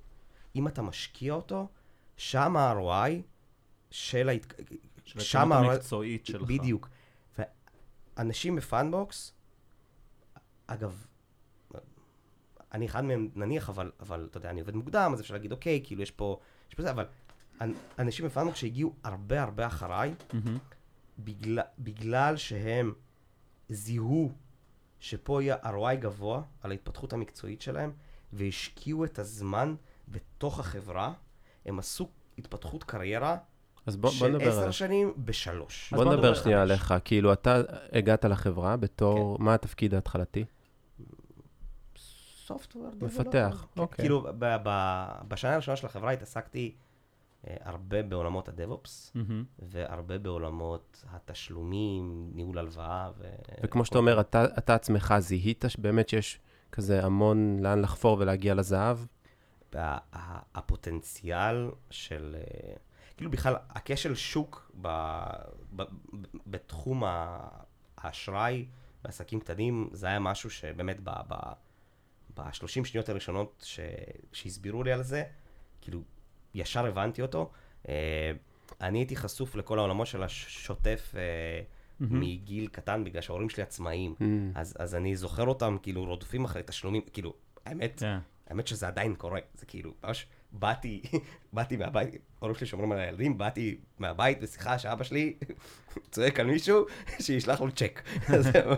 [0.56, 1.68] אם אתה משקיע אותו,
[2.16, 3.10] שם ה-ROI
[3.90, 4.54] של ההת...
[5.04, 6.42] של שם הר- המקצועית שלך.
[6.48, 6.88] בדיוק.
[8.18, 9.32] ואנשים בפאנבוקס,
[10.66, 11.06] אגב,
[12.72, 15.80] אני אחד מהם נניח, אבל, אבל אתה יודע, אני עובד מוקדם, אז אפשר להגיד, אוקיי,
[15.84, 17.06] כאילו יש פה, יש פה זה, אבל
[17.60, 20.58] אנ- אנשים בפאנבוקס שהגיעו הרבה הרבה אחריי, מהמם.
[21.18, 22.92] בגלל, בגלל שהם
[23.68, 24.32] זיהו
[25.00, 27.92] שפה יהיה ROI גבוה על ההתפתחות המקצועית שלהם,
[28.32, 29.74] והשקיעו את הזמן
[30.08, 31.12] בתוך החברה,
[31.66, 33.36] הם עשו התפתחות קריירה
[33.86, 34.70] אז בוא, בוא של עשר.
[34.70, 35.92] שנים בשלוש.
[35.96, 36.62] בוא בוא נדבר שנייה.
[36.62, 36.94] עליך.
[37.04, 39.44] כאילו, אתה הגעת לחברה בתור, כן.
[39.44, 40.44] מה התפקיד ההתחלתי?
[42.46, 44.02] סופטוור מפתח, אוקיי.
[44.04, 46.74] כאילו, ב- ב- בשנה הראשונה של החברה התעסקתי
[47.46, 49.44] אה, הרבה בעולמות הדב-אופס, מהמם.
[49.58, 53.10] והרבה בעולמות התשלומים, ניהול הלוואה.
[53.18, 53.24] ו...
[53.62, 56.40] וכמו שאתה אומר, אתה, אתה עצמך זיהית שבאמת שיש
[56.72, 58.98] כזה המון לאן לחפור ולהגיע לזהב?
[60.54, 62.74] הפוטנציאל של, אה,
[63.16, 64.88] כאילו בכלל, הכשל שוק ב,
[65.76, 65.82] ב, ב,
[66.46, 67.02] בתחום
[67.96, 68.66] האשראי
[69.04, 71.34] בעסקים קטנים, זה היה משהו שבאמת ב, ב,
[72.36, 73.80] ב-30 שניות הראשונות ש,
[74.32, 75.24] שהסבירו לי על זה,
[75.80, 76.02] כאילו,
[76.54, 77.50] ישר הבנתי אותו.
[77.88, 78.32] אה,
[78.80, 81.14] אני הייתי חשוף לכל העולמות של השוטף
[82.00, 82.20] מהמם.
[82.20, 84.14] מגיל קטן, בגלל שההורים שלי עצמאים.
[84.18, 84.22] Mm.
[84.54, 87.34] אז, אז אני זוכר אותם, כאילו, רודפים אחרי תשלומים, כאילו,
[87.66, 88.18] האמת, כן.
[88.46, 91.02] האמת שזה עדיין קורה, זה כאילו, ממש באתי,
[91.52, 95.36] באתי מהבית, ההורים שלי שומרים על הילדים, באתי מהבית בשיחה שאבא שלי
[96.12, 96.84] צועק על מישהו,
[97.24, 98.02] שישלח לו צ'ק.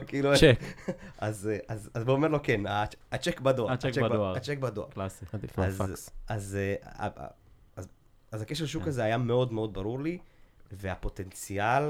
[0.07, 0.59] כאילו, צ'ק.
[1.19, 1.51] אז,
[2.07, 3.73] הוא אומר לו, כן, הצ'- הצ'ק בדואר.
[3.73, 4.37] הצ'ק בדואר.
[4.37, 4.89] הצ'ק בדואר.
[4.91, 5.25] קלאסי.
[5.33, 6.11] עדיף אז, מהפקס.
[6.29, 7.09] אז, אה,
[7.77, 7.89] אז,
[8.33, 8.89] אז הקשר שוק כן.
[8.89, 10.19] הזה היה מאוד מאוד ברור לי,
[10.73, 11.83] והפוטנציאל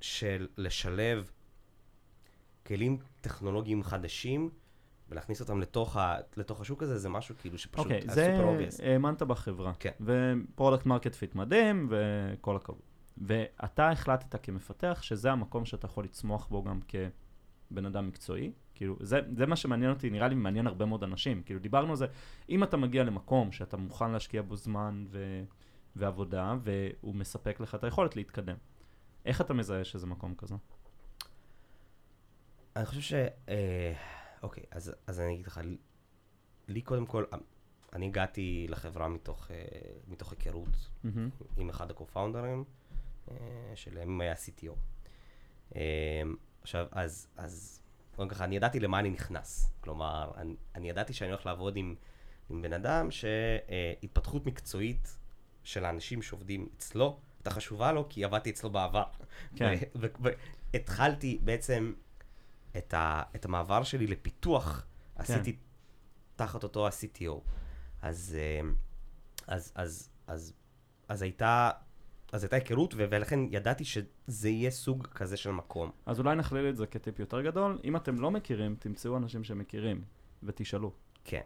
[0.00, 1.30] של לשלב
[2.66, 4.50] כלים טכנולוגיים חדשים,
[5.10, 8.48] ולהכניס אותם לתוך, ה, לתוך השוק הזה, זה משהו כאילו שפשוט אוקיי, היה זה super
[8.48, 8.80] obvious.
[8.80, 9.72] האמנת בחברה.
[9.78, 9.90] כן.
[10.00, 12.82] ו-product market fit מדהים, וכל הכבוד.
[13.18, 18.52] ואתה החלטת כמפתח שזה המקום שאתה יכול לצמוח בו גם כבן אדם מקצועי.
[18.74, 21.42] כאילו, זה, זה מה שמעניין אותי, נראה לי מעניין הרבה מאוד אנשים.
[21.42, 22.06] כאילו, דיברנו על זה,
[22.48, 25.42] אם אתה מגיע למקום שאתה מוכן להשקיע בו זמן ו...
[25.96, 28.56] ועבודה, והוא מספק לך את היכולת להתקדם.
[29.26, 30.54] איך אתה מזהה שזה מקום כזה?
[32.76, 33.12] אני חושב ש...
[33.48, 33.92] אה,
[34.42, 35.60] אוקיי, אז, אז אני אגיד לך,
[36.68, 37.24] לי- קודם כל,
[37.92, 39.56] אני הגעתי לחברה מתוך, אה,
[40.08, 40.68] מתוך היכרות
[41.04, 41.30] מהמם.
[41.56, 42.64] עם אחד הקו-פאונדרים,
[43.30, 43.36] אה,
[43.74, 44.72] שלהם היה CTO.
[45.76, 46.22] אה,
[46.62, 47.82] עכשיו, אז, אז,
[48.16, 49.72] בוא ככה, אני ידעתי למה אני נכנס.
[49.80, 51.94] כלומר, אני, אני ידעתי שאני הולך לעבוד עם,
[52.50, 55.18] עם בן אדם שהתפתחות מקצועית
[55.64, 59.04] של האנשים שעובדים אצלו, הייתה חשובה לו, כי עבדתי אצלו בעבר.
[59.56, 59.74] כן.
[60.74, 61.92] והתחלתי בעצם
[62.78, 64.86] את, ה, את המעבר שלי לפיתוח,
[65.16, 65.56] עשיתי
[66.36, 67.40] תחת אותו ה-CTO.
[68.02, 68.68] אז, אה,
[69.46, 70.52] אז, אז, אז,
[71.08, 71.70] אז הייתה,
[72.32, 75.90] אז הייתה היכרות, ולכן ידעתי שזה יהיה סוג כזה של מקום.
[76.06, 77.78] אז אולי נכליל את זה כטיפ יותר גדול.
[77.84, 80.04] אם אתם לא מכירים, תמצאו אנשים שמכירים,
[80.42, 80.92] ותשאלו.
[81.24, 81.42] כן.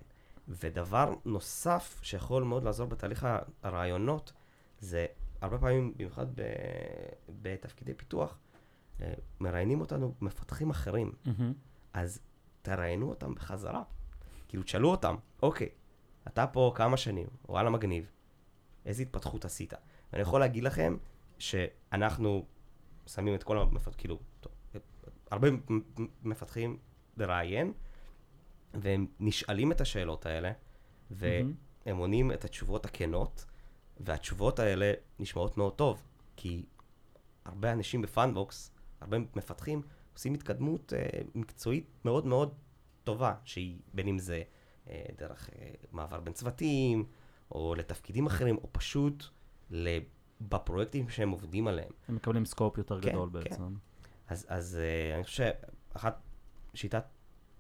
[0.49, 3.27] ודבר נוסף שיכול מאוד לעזור בתהליך
[3.63, 4.33] הרעיונות,
[4.81, 5.07] זה
[5.41, 6.43] הרבה פעמים, במיוחד ב-
[7.43, 8.39] בתפקידי פיתוח,
[9.41, 11.13] מראיינים אותנו מפתחים אחרים.
[11.93, 12.21] אז
[12.63, 13.83] תראיינו אותם בחזרה.
[14.49, 15.69] כאילו, תשאלו אותם, אוקיי,
[16.29, 18.11] אתה פה כמה שנים, וואלה מגניב,
[18.87, 19.73] איזה התפתחות עשית?
[20.13, 20.97] ואני יכול להגיד לכם
[21.39, 22.47] שאנחנו
[23.07, 24.53] שמים את כל המפתחים, כאילו, טוב,
[25.31, 25.49] הרבה
[26.23, 26.79] מפתחים
[27.17, 27.73] לראיין,
[28.75, 30.53] והם נשאלים את השאלות האלה.
[31.11, 33.45] והם עונים את התשובות הכנות,
[34.01, 36.03] והתשובות האלה נשמעות מאוד טוב,
[36.37, 36.67] כי
[37.45, 38.71] הרבה אנשים בפאנבוקס,
[39.03, 42.55] הרבה מפתחים, עושים התקדמות אה, מקצועית מאוד מאוד
[43.05, 44.43] טובה, שהיא בין אם זה
[44.89, 47.05] אה, דרך אה, מעבר בין צוותים,
[47.51, 49.25] או לתפקידים אחרים, או פשוט.
[50.49, 51.91] בפרויקטים שהם עובדים עליהם.
[52.09, 53.39] הם מקבלים סקופ יותר כן, גדול כן.
[53.39, 53.75] בעצם.
[54.29, 55.51] אז, אז אה, אני חושב
[55.93, 56.21] שאחת
[56.75, 57.01] שיטה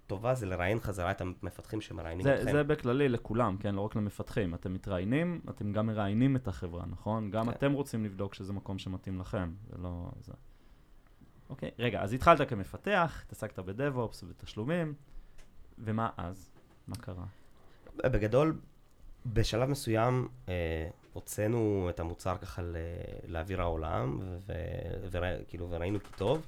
[0.06, 2.52] טובה זה לראיין חזרה את המפתחים שמראיינים זה, אתכם.
[2.52, 3.74] זה בכללי לכולם, כן?
[3.74, 4.54] לא רק למפתחים.
[4.54, 7.30] אתם מתראיינים, אתם גם מראיינים את החברה, נכון?
[7.30, 7.50] גם כן.
[7.50, 10.10] אתם רוצים לבדוק שזה מקום שמתאים לכם, זה לא...
[10.20, 10.32] זה...
[11.52, 14.94] אוקיי, רגע, אז התחלת כמפתח, התעסקת בדב-אופס ותשלומים,
[15.78, 16.50] ומה אז?
[16.88, 17.24] מה קרה?
[17.96, 18.60] בגדול,
[19.26, 22.76] בשלב מסוים אה, הוצאנו את המוצר ככה ל-
[23.28, 24.52] לאוויר העולם, ו-
[25.10, 26.46] ורא- כאילו, וראינו כי טוב,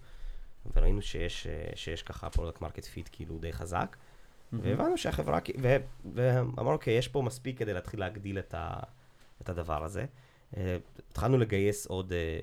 [0.76, 3.96] וראינו שיש, אה, שיש ככה product market fit כאילו די חזק,
[4.52, 5.76] והבנו שהחברה, ו-
[6.14, 8.80] ואמרנו, אוקיי, יש פה מספיק כדי להתחיל להגדיל את, ה-
[9.42, 10.04] את הדבר הזה.
[10.56, 10.76] אה,
[11.10, 12.38] התחלנו לגייס עוד, אה,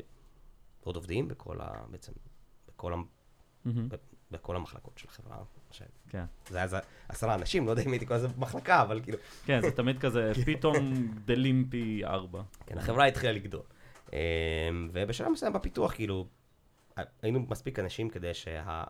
[0.84, 1.69] עוד עובדים בכל ה...
[1.91, 2.12] בעצם,
[2.82, 2.98] בכל, ה-
[3.65, 3.89] מהמם.
[4.32, 5.38] בכל המחלקות של החברה.
[5.72, 6.26] ש- כן.
[6.50, 6.78] זה היה איזה
[7.10, 10.32] עשרה אנשים, לא יודע אם הייתי קורא לזה מחלקה, אבל כאילו, כן, זה תמיד כזה,
[10.46, 10.76] פתאום
[11.15, 12.41] גדלים פי ארבע.
[12.65, 13.62] כן, החברה התחילה לגדול.
[14.13, 14.17] אמ,
[14.94, 16.28] ובשלב מסוים בפיתוח, כאילו,
[17.22, 18.84] היינו מספיק אנשים כדי שה...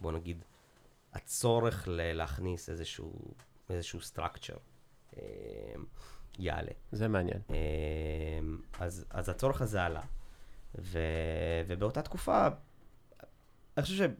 [0.00, 0.44] בוא נגיד,
[1.12, 3.12] הצורך ל- להכניס איזשהו,
[3.70, 4.58] איזשהו structure
[5.16, 5.20] אמ,
[6.38, 6.72] יעלה.
[6.92, 7.40] זה מעניין.
[7.50, 10.02] אמ, אז, אז הצורך הזה עלה.
[10.78, 10.98] ו,
[11.66, 12.48] ובאותה תקופה,
[13.78, 14.10] אני חושב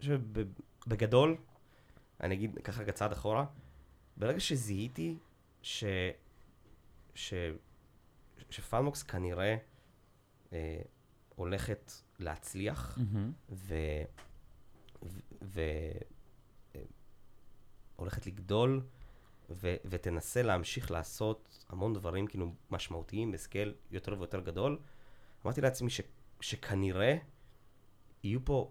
[0.00, 1.36] שבגדול,
[2.20, 3.46] אני אגיד ככה רגע צעד אחורה,
[4.16, 5.18] ברגע שזיהיתי
[5.62, 5.84] ש...
[7.14, 7.34] ש...
[8.50, 9.56] שפלמוקס כנראה
[10.52, 10.80] אה,
[11.34, 12.98] הולכת להצליח.
[13.50, 13.74] ו...
[14.72, 14.90] ו...
[15.42, 15.60] ו...
[16.76, 16.80] אה,
[17.96, 18.86] הולכת לגדול,
[19.50, 19.74] ו...
[19.84, 24.78] ותנסה להמשיך לעשות המון דברים כאילו משמעותיים בסקייל יותר ויותר גדול.
[25.44, 26.00] אמרתי לעצמי ש...
[26.40, 27.16] שכנראה
[28.22, 28.70] יהיו פה,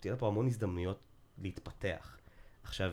[0.00, 1.00] תהיה פה המון הזדמנויות
[1.38, 2.18] להתפתח.
[2.62, 2.92] עכשיו,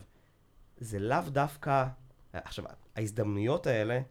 [0.77, 1.85] זה לאו דווקא,
[2.33, 2.65] עכשיו,
[2.95, 4.01] ההזדמנויות האלה,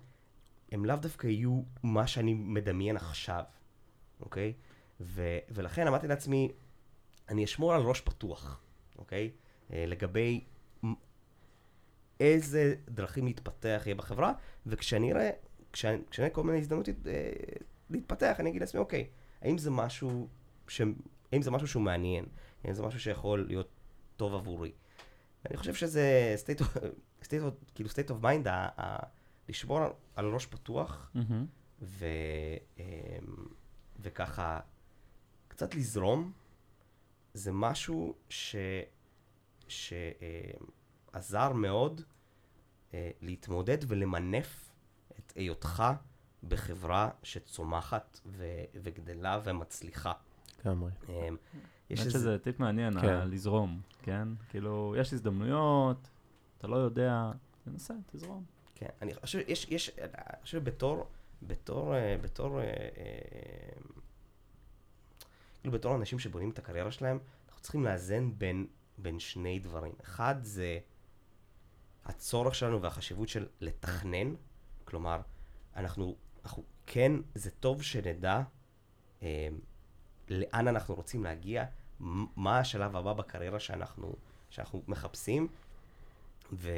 [0.72, 3.44] הם לאו דווקא יהיו מה שאני מדמיין עכשיו,
[4.20, 4.52] אוקיי?
[5.00, 6.52] ו- ולכן אמרתי לעצמי,
[7.28, 8.60] אני אשמור על ראש פתוח,
[8.98, 9.30] אוקיי?
[9.72, 10.44] אה, לגבי
[12.20, 14.32] איזה דרכים להתפתח יהיה בחברה,
[14.66, 15.30] וכשאני אראה,
[15.72, 16.92] כשאני אראה כל מיני הזדמנות אה,
[17.90, 19.06] להתפתח, אני אגיד לעצמי, אוקיי,
[19.42, 20.28] האם זה משהו,
[20.68, 20.80] ש...
[21.32, 22.24] האם זה משהו שהוא מעניין?
[22.64, 23.68] האם זה משהו שיכול להיות
[24.16, 24.72] טוב עבורי?
[25.50, 26.64] אני חושב שזה state of,
[27.22, 28.98] state of, כאילו state of mind, ה, ה,
[29.48, 29.80] לשמור
[30.16, 31.46] על, ראש פתוח, מהמם.
[31.82, 32.06] ו,
[32.78, 32.84] אמ,
[34.00, 34.60] וככה
[35.48, 36.32] קצת לזרום,
[37.34, 38.56] זה משהו ש,
[39.68, 42.00] שעזר מאוד
[42.94, 44.72] אה, להתמודד ולמנף
[45.18, 45.82] את היותך
[46.48, 50.12] בחברה שצומחת ו, וגדלה ומצליחה.
[50.64, 50.90] לגמרי.
[51.08, 51.36] אמ,
[51.90, 53.28] יש איזה- שזה טיפ מעניין, כן.
[53.28, 54.28] לזרום, כן?
[54.50, 56.08] כאילו, יש הזדמנויות,
[56.58, 57.30] אתה לא יודע,
[57.64, 58.44] תנסה, תזרום.
[58.74, 61.06] כן, אני חושב, יש, יש, אני חושב בתור,
[61.42, 62.72] בתור, אה, בתור, אה, אה,
[65.60, 68.66] כאילו בתור אנשים שבונים את הקריירה שלהם, אנחנו צריכים לאזן בין,
[68.98, 69.92] בין שני דברים.
[70.02, 70.78] אחד זה
[72.04, 74.34] הצורך שלנו והחשיבות של לתכנן,
[74.84, 75.20] כלומר,
[75.76, 78.42] אנחנו, אנחנו כן, זה טוב שנדע
[79.22, 79.48] אה,
[80.32, 81.64] לאן אנחנו רוצים להגיע,
[82.36, 84.14] מה השלב הבא בקריירה שאנחנו,
[84.50, 85.48] שאנחנו מחפשים,
[86.52, 86.70] ו,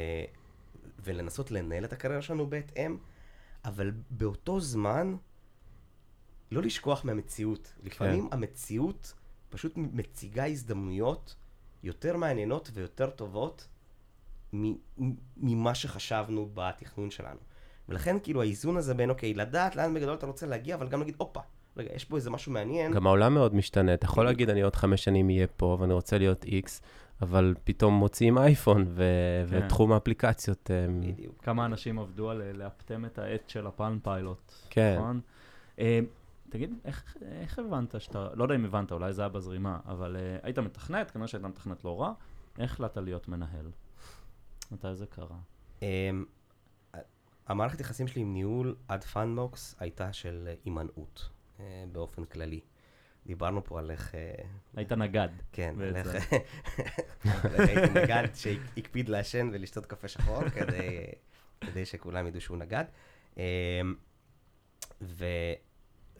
[0.99, 2.97] ולנסות לנהל את הקריירה שלנו בהתאם,
[3.65, 5.17] אבל באותו זמן,
[6.51, 7.75] לא לשכוח מהמציאות.
[7.83, 9.15] לפעמים המציאות
[9.51, 11.37] פשוט מציגה הזדמנויות
[11.83, 13.69] יותר מעניינות ויותר טובות
[15.37, 17.41] ממה שחשבנו בתכנון שלנו.
[17.89, 21.15] ולכן כאילו האיזון הזה בין, אוקיי, לדעת לאן בגדול אתה רוצה להגיע, אבל גם להגיד,
[21.19, 21.41] הופה,
[21.77, 22.93] רגע, יש פה איזה משהו מעניין.
[22.93, 23.95] גם העולם מאוד משתנה.
[23.95, 24.25] אתה יכול.
[24.25, 26.83] להגיד, אני עוד חמש שנים אהיה פה ואני רוצה להיות איקס,
[27.23, 29.03] אבל פתאום מוציאים אייפון ו-
[29.51, 29.61] כן.
[29.67, 31.43] ותחום האפליקציות, הם- בדיוק.
[31.45, 34.95] כמה אנשים עבדו על אה, לאפטם את העט של הפן פיילוט, כן.
[34.99, 35.21] נכון?
[35.79, 36.01] אה,
[36.49, 40.37] תגיד, איך, איך הבנת שאתה, לא יודע אם הבנת, אולי זה היה בזרימה, אבל אה,
[40.43, 42.13] היית מתכנת, כנראה שהיית מתכנת לא רע,
[42.59, 43.71] איך החלטת להיות מנהל?
[44.73, 45.37] מתי זה קרה?
[45.83, 46.25] אמ,
[47.47, 51.34] המערכת יחסים שלי עם ניהול עד פאנבוקס הייתה של אה, הימנעות, אה,
[51.93, 52.61] באופן כללי.
[53.27, 54.35] דיברנו פה על איך, אה,
[54.77, 55.29] היית נגד.
[55.53, 56.17] כן, על.
[57.55, 61.07] איך הייתי נגד שהקפיד לעשן ולשתות קפה שחור כדי,
[61.61, 62.85] כדי שכולם ידעו שהוא נגד.
[63.37, 63.43] אמ,
[65.01, 65.25] ו,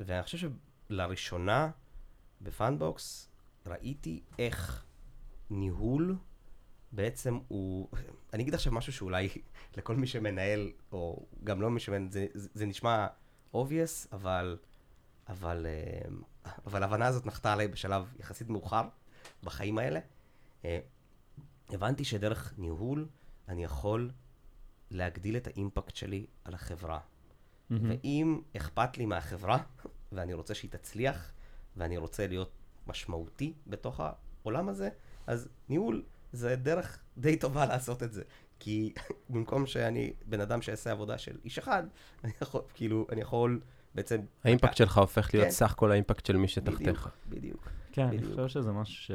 [0.01, 0.51] ואני חושב
[0.91, 1.71] שלראשונה
[2.41, 3.29] בפאנבוקס
[3.67, 4.85] ראיתי איך
[5.51, 6.17] ניהול
[6.93, 7.89] בעצם הוא,
[8.33, 9.29] אני אגיד עכשיו משהו שאולי
[9.77, 13.07] לכל מי שמנהל, או גם לא מי שמנהל, זה, זה נשמע
[13.55, 14.59] obvious, אבל,
[15.29, 16.23] אבל, אמ,
[16.67, 18.89] אבל ההבנה הזאת נחתה עליי בשלב יחסית מאוחר
[19.43, 20.01] בחיים האלה.
[20.65, 20.79] אה,
[21.69, 23.09] הבנתי שדרך ניהול
[23.49, 24.11] אני יכול
[24.91, 27.01] להגדיל את האימפקט שלי על החברה.
[27.71, 27.91] מהמם.
[27.91, 29.59] ואם אכפת לי מהחברה,
[30.13, 31.33] ואני רוצה שהיא תצליח,
[31.77, 32.51] ואני רוצה להיות
[32.87, 34.89] משמעותי בתוך העולם הזה,
[35.27, 38.23] אז ניהול זה דרך די טובה לעשות את זה.
[38.59, 38.95] כי
[39.31, 41.83] במקום שאני בן אדם שיעשה עבודה של איש אחד,
[42.25, 43.61] אני יכול, כאילו, אני יכול
[43.95, 44.21] בעצם...
[44.45, 45.51] האימפקט שלך הופך להיות כן.
[45.51, 47.09] סך כל האימפקט של מי בדיוק, שתחתיך.
[47.29, 47.69] בדיוק.
[47.93, 48.33] כן, אני בדיוק.
[48.33, 49.11] חושב שזה משהו ש...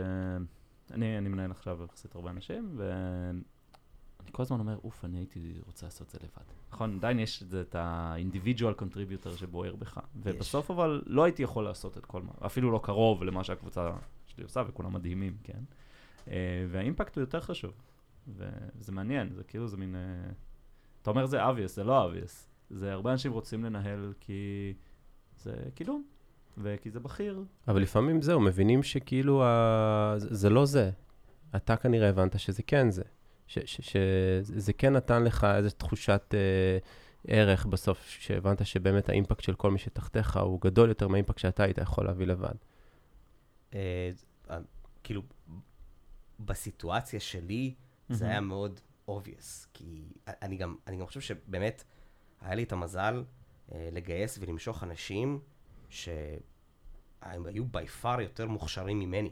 [0.92, 3.42] אני, אני מנהל עכשיו יחסית הרבה אנשים, ואני
[4.32, 6.48] כל הזמן אומר, אוף, אני הייתי רוצה לעשות את זה לבד.
[6.72, 10.00] נכון, עדיין יש את זה, את ה-individual contributor שבוער בך.
[10.16, 13.92] ובסוף אבל לא הייתי יכול לעשות את כל מה, אפילו לא קרוב למה שהקבוצה
[14.26, 15.60] שלי עושה, וכולם מדהימים, כן?
[16.28, 17.74] אה, והאימפקט הוא יותר חשוב.
[18.28, 19.96] וזה מעניין, זה כאילו, זה מין...
[19.96, 20.32] אה,
[21.02, 22.49] אתה אומר זה obvious, זה לא obvious.
[22.70, 24.74] זה הרבה אנשים רוצים לנהל כי
[25.38, 26.04] זה קידום,
[26.58, 30.14] וכי זה בכיר, אבל לפעמים זהו, מבינים שכאילו ה...
[30.18, 30.92] זה זה לא זה.
[31.56, 33.04] אתה כנראה הבנת שזה כן זה.
[33.48, 36.78] שזה כן נתן לך איזו תחושת אה,
[37.28, 41.78] ערך בסוף, שהבנת שבאמת האימפקט של כל מי שתחתיך הוא גדול יותר מהאימפקט שאתה היית
[41.78, 42.54] יכול להביא לבד.
[43.74, 44.12] אה,
[44.50, 44.60] אה,
[45.04, 45.22] כאילו,
[46.40, 47.74] בסיטואציה שלי,
[48.10, 48.32] זה מהמם.
[48.32, 51.84] היה מאוד obvious, כי אני גם, אני גם חושב שבאמת,
[52.42, 53.24] היה לי את המזל
[53.72, 55.40] אה, לגייס ולמשוך אנשים
[55.90, 59.32] שהם היו by far יותר מוכשרים ממני.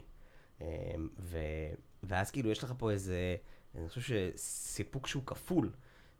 [0.60, 0.66] אה,
[1.18, 1.38] ו,
[2.02, 3.36] ואז כאילו יש לך פה איזה,
[3.74, 4.00] אני חושב
[4.34, 5.72] שסיפוק שהוא כפול,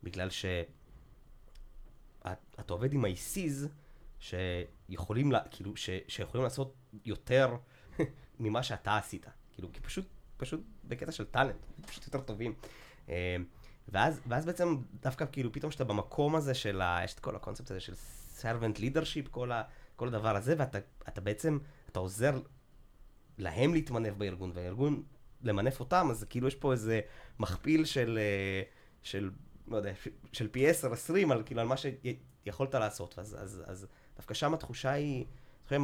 [0.02, 0.44] בגלל ש...
[2.26, 3.68] את, אתה עובד עם ICs
[4.18, 6.74] שיכולים, לה, כאילו, ש, שיכולים לעשות
[7.04, 7.56] יותר
[8.40, 9.26] ממה שאתה עשית.
[9.52, 12.54] כאילו, כי פשוט, פשוט בקטע של טאלנט, פשוט יותר טובים.
[13.88, 17.00] ואז, ואז בעצם דווקא כאילו פתאום שאתה במקום הזה של ה...
[17.04, 17.92] יש את כל הקונספט הזה של
[18.40, 19.62] servant leadership, כל, ה,
[19.96, 20.78] כל הדבר הזה, ואתה
[21.08, 21.58] אתה בעצם,
[21.90, 22.40] אתה עוזר
[23.38, 25.02] להם להתמנף בארגון, והארגון
[25.42, 27.00] למנף אותם, אז כאילו יש פה איזה
[27.38, 28.62] מכפיל של, אה,
[29.02, 29.30] של
[29.66, 29.92] לא יודע,
[30.32, 33.18] של פי 10, 20, על, כאילו, על מה שיכולת לעשות.
[33.18, 33.86] אז, אז, אז
[34.16, 35.24] דווקא שם התחושה היא,
[35.64, 35.78] תחושה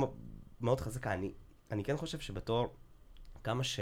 [0.61, 1.13] מאוד חזקה.
[1.13, 1.33] אני,
[1.71, 2.77] אני כן חושב שבתור,
[3.45, 3.81] כמה ש...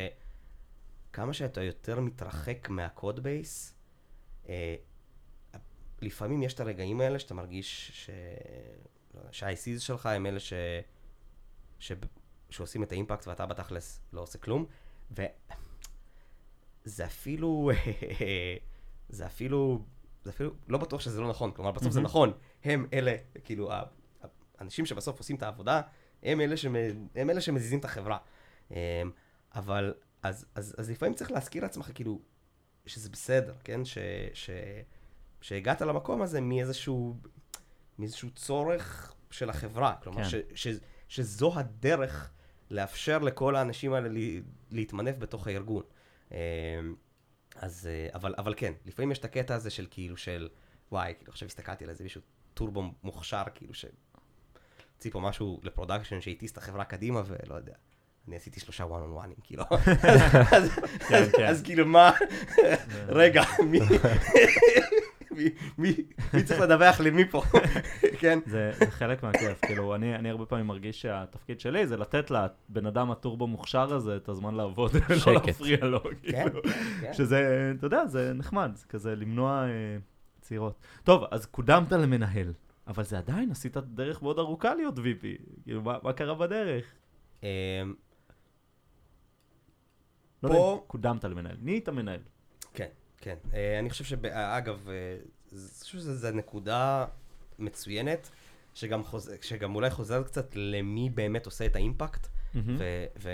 [1.13, 3.75] כמה שאתה יותר מתרחק מהקוד בייס,
[6.03, 8.11] לפעמים יש את הרגעים האלה שאתה מרגיש ש...
[9.15, 10.53] לא יודע, שה-ICs שלך הם אלה ש...
[11.79, 11.93] ש...
[12.51, 14.67] שעושים את האימפקט ואתה בתכלס לא עושה כלום,
[15.13, 17.71] וזה אפילו,
[19.09, 19.85] זה אפילו,
[20.25, 22.07] זה אפילו, לא בטוח שזה לא נכון, כלומר בסוף זה מהמם.
[22.07, 22.33] נכון,
[22.65, 23.71] הם אלה, כאילו,
[24.59, 25.81] האנשים שבסוף עושים את העבודה,
[26.23, 26.75] הם אלה, שמ...
[27.15, 28.19] הם אלה שמזיזים את החברה.
[28.71, 28.77] אמ,
[29.55, 32.21] אבל, אז, אז, אז לפעמים צריך להזכיר לעצמך, כאילו,
[32.87, 33.85] שזה בסדר, כן?
[33.85, 33.99] ש...
[34.35, 34.51] ש...
[35.41, 37.17] שהגעת למקום הזה מאיזשהו,
[37.99, 39.95] מאיזשהו צורך של החברה.
[40.03, 40.29] כלומר, כן.
[40.29, 40.35] ש...
[40.55, 40.69] ש...
[41.09, 42.31] שזו הדרך
[42.71, 45.83] לאפשר לכל האנשים האלה לה- להתמנף בתוך הארגון.
[46.33, 46.37] אמ,
[47.57, 50.49] אז, אה, אבל, אבל כן, לפעמים יש את הקטע הזה של כאילו של,
[50.93, 52.21] וואי, כאילו עכשיו הסתכלתי על איזה מישהו
[52.55, 57.75] טורבו מוכשר, כאילו שהוציא פה משהו ל-production שהטיס את החברה קדימה, ולא יודע.
[58.29, 59.65] אני עשיתי שלושה וואן און וואנים, כאילו.
[60.57, 60.71] אז,
[61.09, 61.47] כן, כן.
[61.47, 62.13] אז כאילו מה,
[63.09, 63.43] רגע,
[65.79, 65.95] מי,
[66.45, 67.43] צריך לדווח למי פה,
[68.19, 68.39] כן?
[68.47, 73.47] זה, חלק מהכיף, כאילו, אני, הרבה פעמים מרגיש שהתפקיד שלי זה לתת לבן אדם הטורבו
[73.47, 75.47] מוכשר הזה את הזמן לעבוד, ולא שקט.
[75.47, 76.61] להפריע לו, כן, כאילו.
[77.13, 79.69] שזה, אתה יודע, זה נחמד, זה כזה למנוע אה,
[80.41, 80.79] צעירות.
[81.05, 82.53] טוב, אז קודמת למנהל,
[82.87, 86.85] אבל זה עדיין, עשית דרך מאוד ארוכה להיות VP, כאילו, מה, מה קרה בדרך?
[90.43, 92.21] לא יודע, פה- אם קודמת למנהל, נהיית מנהל.
[92.75, 92.89] כן,
[93.19, 93.37] כן.
[93.55, 94.89] אה, אני חושב שאגב,
[95.53, 97.07] אני חושב שזו נקודה
[97.59, 98.31] מצוינת,
[98.75, 99.31] שגם, חוז...
[99.43, 102.77] שגם אולי חוזרת קצת למי באמת עושה את האימפקט, מהמם.
[102.79, 102.85] ו...
[103.23, 103.31] ו...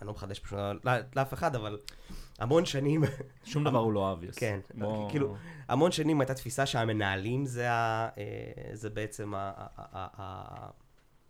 [0.00, 1.78] אני לא מחדש פשוט לא- לאף אחד, אבל
[2.38, 3.02] המון שנים,
[3.44, 4.38] שום דבר הוא לא obvious.
[4.40, 4.60] כן,
[5.10, 5.36] כאילו,
[5.68, 8.08] המון שנים הייתה תפיסה שהמנהלים זה, ה...
[8.18, 8.22] אה,
[8.72, 9.32] זה בעצם.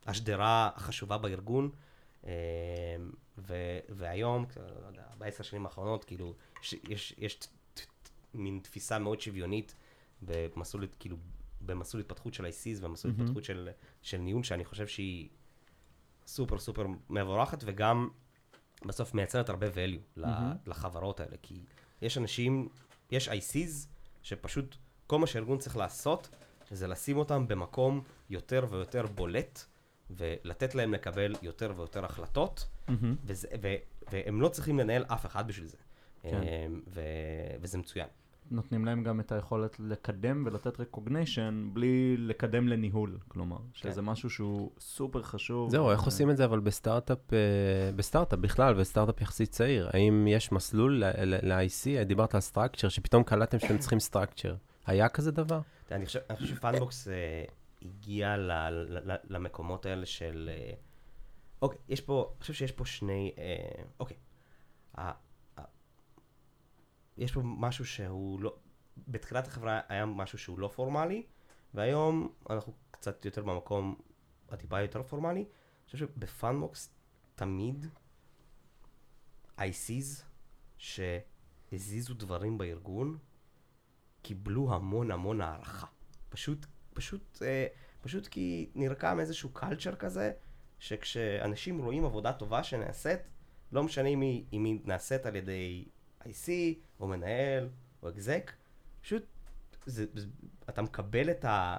[0.06, 1.70] השדרה החשובה בארגון, אה,
[3.38, 3.54] ו...
[3.88, 7.38] והיום, לא יודע, בעשר שנים האחרונות, כאילו, יש, יש, יש
[8.34, 9.74] מין תפיסה מאוד שוויונית
[10.22, 11.16] במסלול, כאילו,
[11.60, 13.24] במסלול התפתחות של ה-ICs ומסלול מהמם.
[13.24, 13.68] התפתחות של,
[14.02, 15.28] של ניהול, שאני חושב שהיא
[16.26, 18.08] סופר סופר מבורכת, וגם
[18.86, 20.52] בסוף מייצרת הרבה value מהמם.
[20.66, 21.60] לחברות האלה, כי
[22.02, 22.68] יש אנשים,
[23.10, 23.86] יש ICs
[24.22, 26.28] שפשוט כל מה שארגון צריך לעשות,
[26.70, 29.64] זה לשים אותם במקום יותר ויותר בולט,
[30.10, 33.16] ולתת להם לקבל יותר ויותר החלטות, מהמם.
[33.24, 33.74] וזה, ו,
[34.12, 35.76] והם לא צריכים לנהל אף אחד בשביל זה.
[36.22, 36.40] כן.
[36.42, 37.00] אמ, ו,
[37.60, 38.06] וזה מצוין.
[38.50, 44.06] נותנים להם גם את היכולת לקדם ולתת recognition בלי לקדם לניהול, כלומר, שזה כן.
[44.06, 45.70] משהו שהוא סופר חשוב.
[45.70, 47.38] זהו, איך ו- עושים את זה אבל בסטארט-אפ, אה,
[47.96, 49.90] בסטארט-אפ בכלל, וסטארט-אפ יחסית צעיר?
[49.92, 52.04] האם יש מסלול ל-IC?
[52.04, 54.54] דיברת על structure, שפתאום קלטתם שאתם צריכים structure.
[54.86, 55.60] היה כזה דבר?
[55.86, 57.14] תראה, אני חושב, אני חושב שפאנבוקס אה,
[57.82, 60.50] הגיע ל, ל, ל, למקומות האלה של...
[60.52, 60.74] אה,
[61.62, 63.32] אוקיי, יש פה, אני חושב שיש פה שני...
[63.38, 64.16] אה, אוקיי.
[64.94, 65.10] ה,
[65.58, 65.64] ה,
[67.16, 68.56] יש פה משהו שהוא לא...
[69.08, 71.22] בתחילת החברה היה משהו שהוא לא פורמלי,
[71.74, 74.00] והיום אנחנו קצת יותר במקום
[74.48, 75.40] הטיפה יותר פורמלי.
[75.40, 75.46] אני
[75.84, 76.94] חושב שבפאנבוקס
[77.34, 77.86] תמיד
[79.58, 80.22] ICs
[80.78, 83.18] שהזיזו דברים בארגון,
[84.22, 85.86] קיבלו המון המון הערכה.
[86.28, 86.66] פשוט,
[86.98, 87.66] פשוט, אה,
[88.00, 90.32] פשוט כי נרקם איזשהו קלצ'ר כזה,
[90.78, 93.20] שכשאנשים רואים עבודה טובה שנעשית,
[93.72, 95.84] לא משנה אם היא, אם היא נעשית על ידי
[96.22, 96.48] IC,
[97.00, 97.68] או מנהל,
[98.02, 98.52] או אקזק,
[99.02, 99.22] פשוט
[99.86, 100.26] זה, זה,
[100.68, 101.76] אתה מקבל את ה...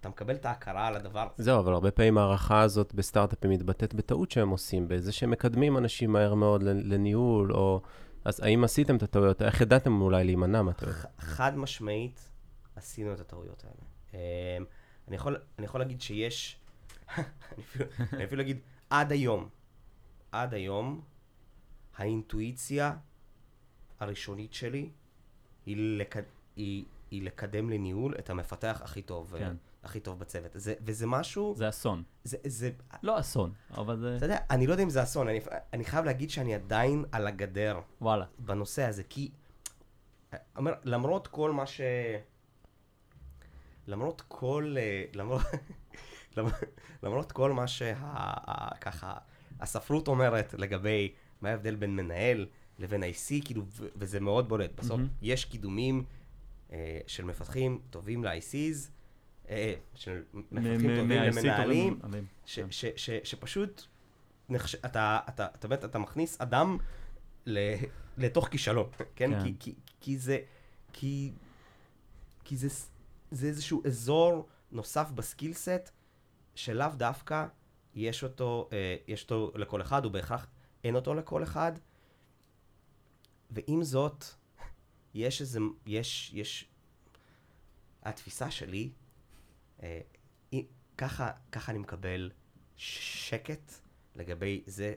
[0.00, 1.44] אתה מקבל את ההכרה על הדבר הזה.
[1.44, 6.12] זהו, אבל הרבה פעמים ההערכה הזאת בסטארט-אפים מתבטאת בטעות שהם עושים, בזה שהם מקדמים אנשים
[6.12, 7.82] מהר מאוד לניהול, או...
[8.24, 9.42] אז האם עשיתם את הטעויות?
[9.42, 10.96] איך ידעתם אולי להימנע מהטעויות?
[11.18, 12.30] חד משמעית,
[12.76, 13.91] עשינו את הטעויות האלה.
[14.14, 14.18] אמ,
[15.08, 16.60] אני יכול, אני יכול להגיד שיש,
[17.16, 17.24] אני,
[17.58, 18.60] אפילו, אני אפילו אגיד,
[18.90, 19.48] עד היום,
[20.32, 21.00] עד היום,
[21.96, 22.96] האינטואיציה
[24.00, 24.90] הראשונית שלי
[25.66, 26.16] היא, לק...
[26.56, 29.56] היא, היא לקדם לניהול את המפתח הכי טוב, כן.
[29.84, 30.50] הכי טוב בצוות.
[30.54, 32.02] זה, וזה משהו, זה אסון.
[32.24, 32.70] זה, זה,
[33.02, 34.16] לא אסון, אבל זה...
[34.16, 35.40] אתה יודע, אני לא יודע אם זה אסון, אני,
[35.72, 38.24] אני חייב להגיד שאני עדיין על הגדר וואלה.
[38.38, 39.30] בנושא הזה, כי,
[40.56, 41.80] אומר, למרות כל מה ש...
[43.86, 45.42] למרות כל, אה, למרות,
[47.02, 49.14] למרות כל מה שככה
[49.60, 52.46] הספרות אומרת לגבי מה ההבדל בין מנהל
[52.78, 53.62] לבין IC, כאילו,
[53.96, 54.70] וזה מאוד בולט.
[54.74, 55.08] בסוף מהמם.
[55.22, 56.04] יש קידומים
[56.72, 58.88] אה, של מפתחים טובים ל-ICs,
[59.50, 62.00] אה, של מפתחים טובים מ-IC למנהלים.
[62.46, 62.66] ש, כן.
[62.70, 63.82] ש, ש, שפשוט
[64.48, 64.74] נחש...
[64.74, 66.78] אתה, אתה, אתה, באמת, אתה מכניס אדם
[67.46, 67.74] ל,
[68.18, 69.30] לתוך כישלון, כן?
[69.30, 69.42] כן.
[69.44, 70.38] כי, כי, כי זה,
[70.92, 71.32] כי,
[72.44, 72.68] כי זה,
[73.32, 75.90] זה איזשהו אזור נוסף בסקיל סט,
[76.54, 77.46] שלאו דווקא
[77.94, 80.46] יש אותו, אה, יש אותו לכל אחד, ובהכרח
[80.84, 81.72] אין אותו לכל אחד.
[83.50, 84.24] ועם זאת,
[85.14, 86.68] יש איזה, יש, יש,
[88.02, 88.92] התפיסה שלי,
[89.82, 90.00] אה,
[90.98, 92.30] ככה, ככה אני מקבל
[92.76, 93.72] שקט
[94.16, 94.94] לגבי זה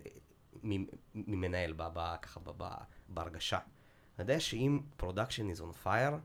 [1.13, 2.67] ממנהל, ב, ב, ככה ב, ב,
[3.09, 3.57] בהרגשה.
[3.57, 6.15] אני יודע שאם production is on fire,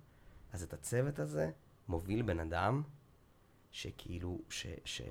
[0.52, 1.50] אז את הצוות הזה
[1.90, 2.82] מוביל בן אדם
[3.70, 5.02] שכאילו, ש, ש,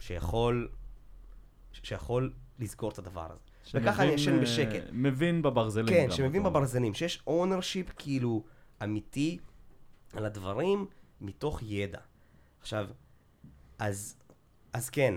[0.00, 0.68] שיכול,
[1.72, 3.40] שיכול לסגור את הדבר הזה.
[3.74, 4.88] וככה אני שמבין, ישן אה, בשקט.
[4.92, 6.50] מבין בברזלים כן, שמבין אומר.
[6.50, 8.44] בברזלים, שיש ownership כאילו
[8.84, 9.38] אמיתי
[10.12, 10.86] על הדברים
[11.20, 12.00] מתוך ידע.
[12.60, 12.88] עכשיו,
[13.78, 14.16] אז,
[14.72, 15.14] אז כן,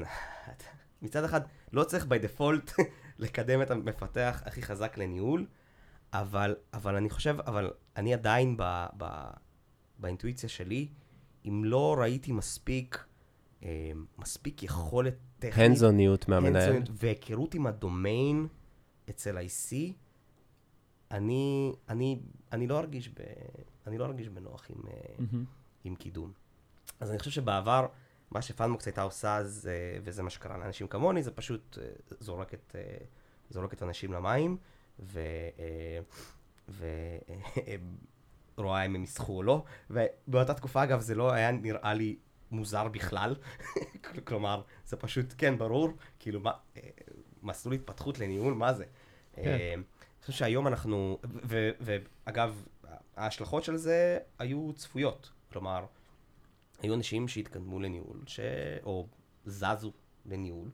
[1.01, 1.41] מצד אחד
[1.73, 2.83] לא צריך by default
[3.19, 5.47] לקדם את המפתח הכי חזק לניהול,
[6.13, 9.05] אבל, אבל אני חושב, אבל אני עדיין ב, ב,
[10.01, 10.87] באינטואיציה שלי,
[11.47, 13.05] אם לא ראיתי מספיק,
[13.63, 16.83] אה, מספיק יכולת טכנית, הנזוניות מהמנהל.
[16.91, 18.47] והיכרות עם הדומיין
[19.09, 19.75] אצל IC,
[21.11, 22.19] אני, אני,
[22.51, 23.13] אני לא ארגיש, ב,
[23.87, 25.45] אני לא ארגיש בנוח עם, אה, מהמם.
[25.83, 26.31] עם קידום.
[26.99, 27.87] אז אני חושב שבעבר,
[28.31, 31.87] מה שפאנמוקס הייתה עושה, זה, וזה מה שקרה לאנשים כמוני, זה פשוט אה,
[32.19, 32.97] זורק את, אה,
[33.49, 34.57] זורק את אנשים למים,
[34.99, 35.19] ו...
[35.59, 35.99] אה,
[36.69, 36.85] ו...
[38.59, 42.15] אה, רואה אם הם יסחו או לא, ובאותה תקופה, אגב, זה לא היה נראה לי
[42.51, 43.35] מוזר בכלל.
[44.27, 45.89] כלומר, זה פשוט, כן, ברור,
[46.19, 46.81] כאילו, מה, אה,
[47.43, 48.85] מסלול התפתחות לניהול, מה זה?
[49.33, 49.41] כן.
[49.43, 51.19] אה, אני חושב שהיום אנחנו,
[51.79, 52.65] ואגב,
[53.17, 55.31] ההשלכות של זה היו צפויות.
[55.51, 55.85] כלומר,
[56.81, 58.39] היו אנשים שהתקדמו לניהול, ש...
[58.83, 59.07] או
[59.45, 59.91] זזו
[60.25, 60.69] לניהול,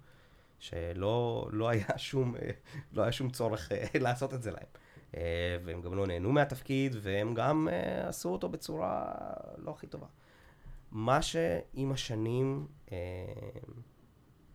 [0.60, 2.50] שלא לא היה, שום, אה,
[2.94, 4.68] לא היה שום צורך לעשות את זה להם.
[5.16, 9.14] אה, והם גם לא נהנו מהתפקיד, והם גם אה, עשו אותו בצורה
[9.58, 10.08] לא הכי טובה.
[10.92, 12.98] מה שעם השנים אה,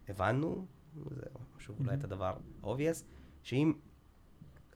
[0.08, 0.66] הבנו,
[1.10, 1.26] זה
[1.58, 3.04] שוב אולי את הדבר obvious,
[3.42, 3.72] שאם,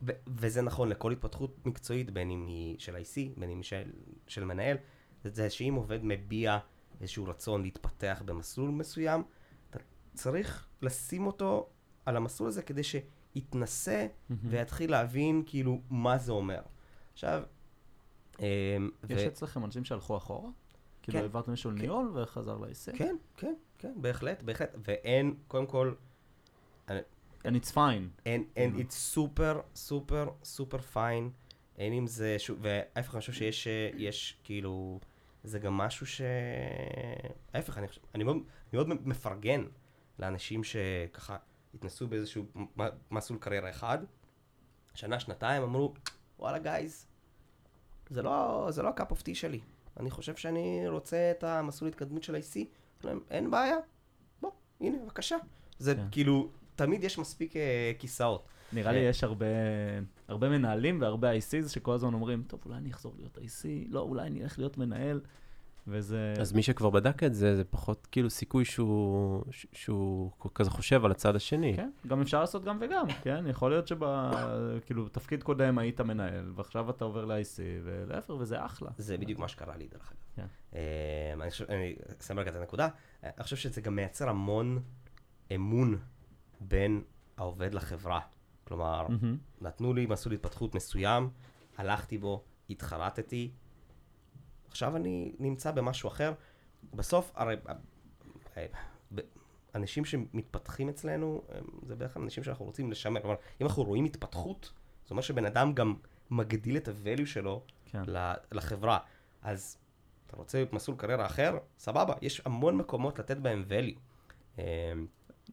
[0.03, 3.93] ו- וזה נכון לכל התפתחות מקצועית, בין אם היא של IC, בין אם היא של,
[4.27, 4.77] של מנהל,
[5.25, 6.59] זה, שאם עובד מביע
[7.01, 9.23] איזשהו רצון להתפתח במסלול מסוים,
[9.71, 9.79] אתה
[10.15, 11.69] צריך לשים אותו
[12.07, 13.16] על המסלול הזה כדי שיתנסה
[14.31, 14.51] מהמם.
[14.51, 16.61] ויתחיל להבין כאילו מה זה אומר.
[17.13, 17.43] עכשיו,
[18.41, 18.45] אמ,
[19.09, 20.51] יש אצלכם אנשים שהלכו אחורה?
[21.03, 21.23] כאילו כן.
[21.25, 22.97] העברתם מישהו לניהול וחזר ל-IC?
[22.97, 24.77] כן, כן, כן, בהחלט, בהחלט.
[24.85, 25.95] ואין, קודם כל,
[27.47, 28.21] And it's fine.
[28.27, 31.31] אין, אין, it's super, super, super fine.
[31.79, 35.01] אין עם זה, שוב, וההפך, אני חושב שיש, אה, יש כאילו,
[35.45, 36.21] זה גם משהו ש...
[37.55, 39.65] ההפך, אני חושב, אני מאוד, אני מאוד מפרגן
[40.19, 41.37] לאנשים שככה
[41.77, 42.45] התנסו באיזשהו
[43.11, 43.99] מסלול קריירה אחד,
[44.95, 45.95] שנה, שנתיים, אמרו,
[46.39, 47.07] וואלה guys,
[48.11, 49.61] זה לא, זה לא ה-cup of tea שלי.
[50.01, 52.55] אני חושב שאני רוצה את המסלול התקדמות של IC.
[52.57, 52.67] אמרו
[53.05, 53.77] להם, אין בעיה,
[54.41, 54.51] בוא,
[54.81, 55.37] הנה, בבקשה.
[55.79, 56.07] זה כן.
[56.11, 58.49] כאילו, תמיד יש מספיק אה, כיסאות.
[58.73, 59.11] נראה לי כן.
[59.11, 59.47] יש הרבה,
[60.29, 64.27] הרבה מנהלים והרבה ICs שכל הזמן אומרים, טוב, אולי אני אחזור להיות IC, לא, אולי
[64.27, 65.21] אני אלך להיות מנהל,
[65.89, 66.35] וזה...
[66.41, 71.11] אז מי שכבר בדק את זה, זה פחות כאילו סיכוי שהוא, שהוא כזה חושב על
[71.11, 71.77] הצד השני.
[71.77, 73.45] כן, גם אפשר לעשות גם וגם, כן?
[73.49, 73.99] יכול להיות שב...
[74.87, 78.91] כאילו, תפקיד קודם היית מנהל, ועכשיו אתה עובר ל-IC, ולהפך, וזה אחלה.
[78.99, 80.21] זה בדיוק מה שקרה לי, דרך אגב.
[80.37, 80.47] כן.
[80.75, 81.33] אה,
[81.69, 82.89] אני אסיים רגע את הנקודה.
[83.23, 84.83] אני חושב שזה גם מייצר המון
[85.55, 85.99] אמון
[86.61, 87.03] בין
[87.37, 88.21] העובד לחברה.
[88.65, 89.37] כלומר, מהמם.
[89.61, 91.29] נתנו לי מסלול התפתחות מסוים,
[91.77, 93.51] הלכתי בו, התחרטתי,
[94.77, 96.33] עכשיו אני נמצא במשהו אחר.
[96.95, 97.75] בסוף, הרי אה,
[98.57, 98.67] אה,
[99.75, 101.43] אנשים שמתפתחים אצלנו,
[101.87, 103.21] זה בערך אנשים שאנחנו רוצים לשמר.
[103.21, 104.73] כלומר, אם אנחנו רואים התפתחות,
[105.07, 105.95] זה אומר שבן אדם גם
[106.31, 108.03] מגדיל את ה-value שלו כן.
[108.53, 108.99] לחברה.
[109.43, 109.79] אז
[110.27, 111.59] אתה רוצה מסלול קריירה אחר?
[111.79, 113.99] סבבה, יש המון מקומות לתת בהם value.
[114.59, 114.93] אה,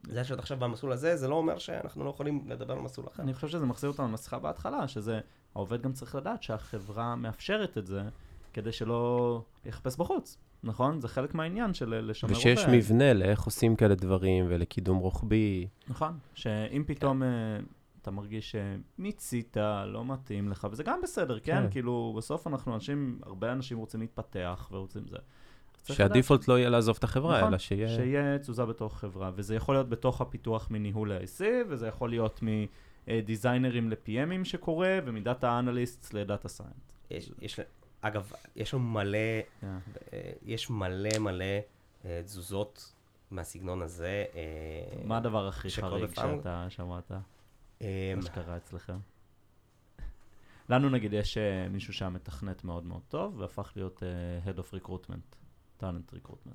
[0.06, 3.22] זה שאת עכשיו במסלול הזה, זה לא אומר שאנחנו לא יכולים לדבר על מסלול אחר.
[3.22, 5.20] אני חושב שזה מחזיר אותנו לשיחה בהתחלה, שזה,
[5.54, 8.02] העובד גם צריך לדעת שהחברה מאפשרת את זה,
[8.54, 11.00] כדי שלא יחפש בחוץ, נכון?
[11.00, 12.40] זה חלק מהעניין של לשמר עובד.
[12.40, 15.66] ושיש מבנה לאיך עושים כאלה דברים ולקידום רוחבי.
[15.88, 17.26] נכון, שאם פתאום uh,
[18.02, 18.56] אתה מרגיש
[18.98, 21.62] שמיצית, לא מתאים לך, וזה גם בסדר, כן?
[21.62, 21.70] כן.
[21.70, 25.16] כאילו, בסוף אנחנו אנשים, הרבה אנשים רוצים להתפתח ורוצים זה.
[25.92, 27.88] שהדיפולט לא יהיה לעזוב את החברה, נכון, אלא שיהיה...
[27.88, 32.40] שיהיה תזוזה בתוך חברה, וזה יכול להיות בתוך הפיתוח מניהול ה-IC, וזה יכול להיות
[33.08, 36.92] מדיזיינרים ל-PMים שקורה, ומדאטה אנליסט לדאטה סיינט.
[37.10, 37.60] יש, יש,
[38.06, 39.18] אגב, יש לנו מלא,
[39.60, 39.66] כן.
[40.12, 41.44] אה, יש מלא מלא
[42.04, 42.92] אה, תזוזות
[43.30, 44.24] מהסגנון הזה.
[44.34, 46.36] אה, מה הדבר הכי חריג בפארם?
[46.38, 47.12] שאתה שמעת,
[47.82, 48.96] אה, מה שקרה אצלכם?
[50.68, 51.38] לנו נגיד יש
[51.70, 55.36] מישהו שהיה מתכנת מאוד מאוד טוב, והפך להיות אה, Head of Recruitment,
[55.80, 56.54] Talent Recruitment.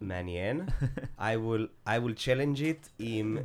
[0.00, 0.66] מעניין.
[1.18, 3.38] I will, I will challenge it עם...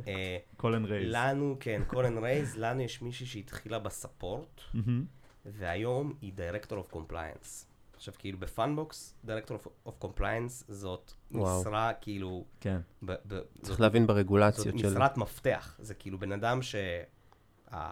[0.56, 1.12] קולן רייז.
[1.14, 5.04] לנו, כן, קולן רייז, לנו יש מישהי שהתחילה בספורט, מהמם.
[5.46, 7.48] והיום היא Director of Compliance.
[7.94, 11.60] עכשיו, כאילו בפאנבוקס, Director of, of Compliance זאת וואו.
[11.60, 12.80] משרה, כאילו, כן.
[13.02, 14.90] ב, ב, צריך זאת, להבין זאת ברגולציות של...
[14.90, 15.76] משרת מפתח.
[15.78, 17.90] זה כאילו בן אדם שהכן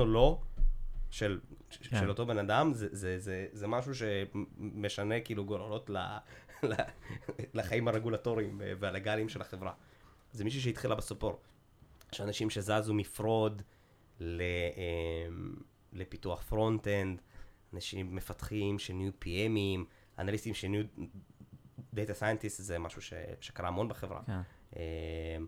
[0.00, 0.40] או לא
[1.10, 1.40] של,
[1.70, 2.00] כן.
[2.00, 5.96] של אותו בן אדם, זה, זה, זה, זה משהו שמשנה כאילו גורלות ל,
[6.62, 6.72] ל,
[7.54, 9.72] לחיים הרגולטוריים והלגאליים של החברה.
[10.32, 11.40] זה מישהי שהתחילה בסופור.
[12.12, 13.62] יש אנשים שזזו מ-fraud
[14.20, 14.42] ל,
[14.76, 15.54] אמ,
[15.94, 17.20] לפיתוח front-end,
[17.74, 19.80] אנשים מפתחים שנהיו PMים,
[20.18, 20.84] אנליסטים שנהיו
[21.94, 24.22] data scientist, זה משהו ש, שקרה המון בחברה.
[24.26, 24.40] כן.
[24.76, 25.46] אמ,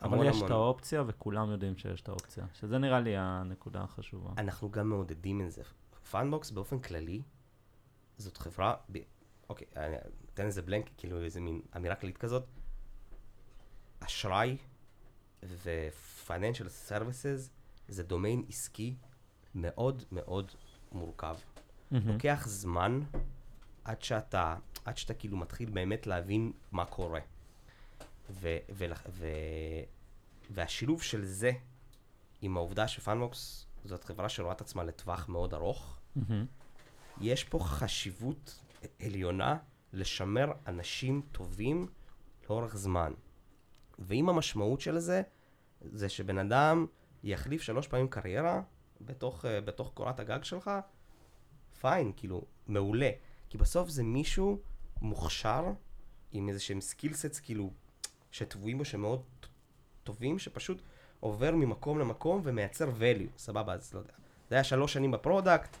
[0.00, 0.46] המון אבל יש המון.
[0.46, 2.46] את האופציה, וכולם יודעים שיש את האופציה.
[2.54, 4.30] שזה נראה לי הנקודה החשובה.
[4.38, 5.62] אנחנו גם מעודדים את זה.
[6.10, 7.22] פאנבוקס באופן כללי,
[8.18, 8.98] זאת חברה, ב...
[9.48, 9.96] אוקיי, אני
[10.34, 12.44] אתן איזה blanket, כאילו איזה מין אמירה כללית כזאת.
[14.00, 14.56] אשראי
[15.42, 17.50] ו-financial services
[17.88, 18.96] זה דומיין עסקי
[19.54, 20.52] מאוד מאוד
[20.92, 21.36] מורכב.
[21.90, 22.08] מהמם.
[22.08, 23.00] לוקח זמן
[23.84, 27.20] עד שאתה, עד שאתה כאילו מתחיל באמת להבין מה קורה.
[28.30, 29.26] ו, ו, ו,
[30.50, 31.52] והשילוב של זה
[32.40, 36.46] עם העובדה שפאנבוקס זאת חברה שרואה את עצמה לטווח מאוד ארוך, מהמם.
[37.20, 38.60] יש פה חשיבות
[39.02, 39.56] עליונה
[39.92, 41.88] לשמר אנשים טובים
[42.48, 43.12] לאורך זמן.
[43.98, 45.22] ואם המשמעות של זה,
[45.80, 46.86] זה שבן אדם
[47.22, 48.62] יחליף שלוש פעמים קריירה
[49.06, 50.70] בתוך, אה, בתוך קורת הגג שלך,
[51.80, 53.10] fine, כאילו, מעולה.
[53.48, 54.58] כי בסוף זה מישהו
[55.02, 55.64] מוכשר,
[56.32, 57.70] עם איזה שהם skill sets, כאילו,
[58.30, 59.22] שטבועים בו, שמאוד
[60.04, 60.82] טובים, שפשוט
[61.20, 64.12] עובר ממקום למקום ומייצר value, סבבה, אז לא יודע.
[64.50, 65.76] זה היה שלוש שנים ב-product,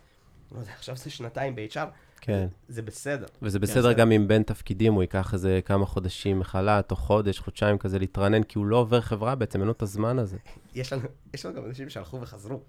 [0.52, 1.86] לא יודע, עכשיו זה שנתיים ב-HR,
[2.20, 2.48] כן.
[2.68, 3.26] זה בסדר.
[3.42, 6.96] וזה כן, בסדר זה- גם אם בין תפקידים הוא ייקח איזה כמה חודשים מחל"ת, או
[6.96, 10.36] חודש, חודשיים כזה להתרענן, כי הוא לא עובר חברה בעצם, אין לו את הזמן הזה.
[10.74, 12.60] יש לנו, יש לנו גם אנשים שהלכו וחזרו,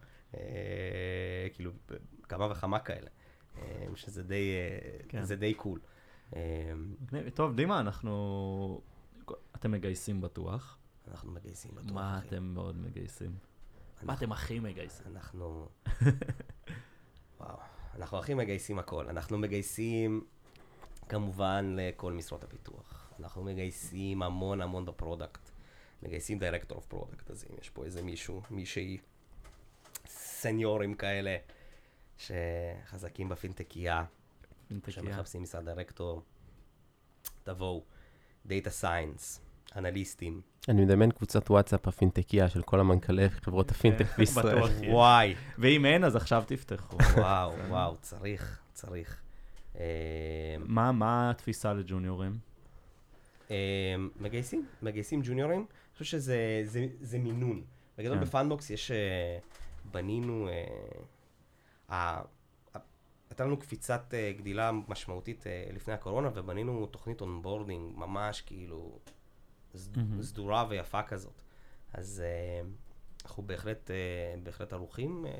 [1.53, 3.09] כאילו, ב- כמה וכמה כאלה,
[3.57, 5.23] אה, שזה די, אה, כן.
[5.23, 5.79] זה די cool.
[6.35, 6.71] אה.
[7.33, 8.81] טוב, דימה, אנחנו...
[9.55, 10.77] אתם מגייסים בטוח.
[11.07, 11.91] אנחנו מגייסים בטוח.
[11.91, 12.27] מה אחי.
[12.27, 13.29] אתם מאוד מגייסים?
[13.31, 13.37] מה
[14.01, 15.05] אנחנו- אתם הכי מגייסים?
[15.07, 15.67] אנחנו...
[17.39, 17.57] וואו,
[17.95, 19.09] אנחנו הכי מגייסים הכל.
[19.09, 20.23] אנחנו מגייסים
[21.09, 23.13] כמובן לכל משרות הפיתוח.
[23.19, 25.49] אנחנו מגייסים המון המון ב-product.
[26.03, 28.97] מגייסים director of product, אז אם יש פה איזה מישהו, מישהי,
[30.43, 31.35] סניורים כאלה,
[32.17, 34.03] שחזקים בפינטקייה,
[34.67, 34.95] פינטקייה.
[34.95, 36.21] שמחפשים משרד דירקטור,
[37.43, 37.83] תבואו.
[38.45, 39.41] data science,
[39.75, 40.41] אנליסטים.
[40.69, 44.63] אני מדמיין קבוצת וואטסאפ הפינטקייה של כל המנכ"לי חברות הפינטק בישראל.
[44.89, 46.97] וואי, ואם אין, אז עכשיו תפתחו.
[47.17, 49.21] וואו, וואו, צריך, צריך.
[49.79, 52.37] אה, מה מה התפיסה לג'וניורים?
[53.51, 53.55] אה,
[54.19, 55.59] מגייסים, מגייסים ג'וניורים.
[55.59, 57.61] אני חושב שזה זה, זה מינון.
[57.97, 58.23] בגדול כן.
[58.23, 59.37] בפאנבוקס יש, אה,
[59.93, 60.49] בנינו,
[61.89, 62.21] אה,
[63.29, 68.99] הייתה לנו קפיצת אה, גדילה משמעותית אה, לפני הקורונה, ובנינו תוכנית onboarding ממש כאילו
[69.75, 70.23] סד- מהמם.
[70.23, 71.41] סדורה ויפה כזאת.
[71.93, 72.61] אז אה,
[73.25, 73.95] אנחנו בהחלט, אה,
[74.43, 75.31] בהחלט ערוכים אה,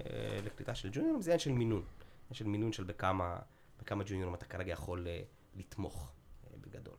[0.46, 1.80] לקליטה של ג'וניורים, זה עניין של מינון.
[1.82, 3.40] עניין של מינון של בכמה,
[3.82, 5.22] בכמה ג'וניורים אתה כרגע יכול אה,
[5.56, 6.12] לתמוך
[6.48, 6.96] אה, בגדול.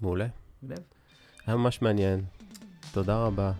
[0.00, 0.26] מעולה.
[0.62, 0.78] מגניב.
[1.46, 2.24] היה ממש מעניין.
[2.92, 3.52] תודה רבה.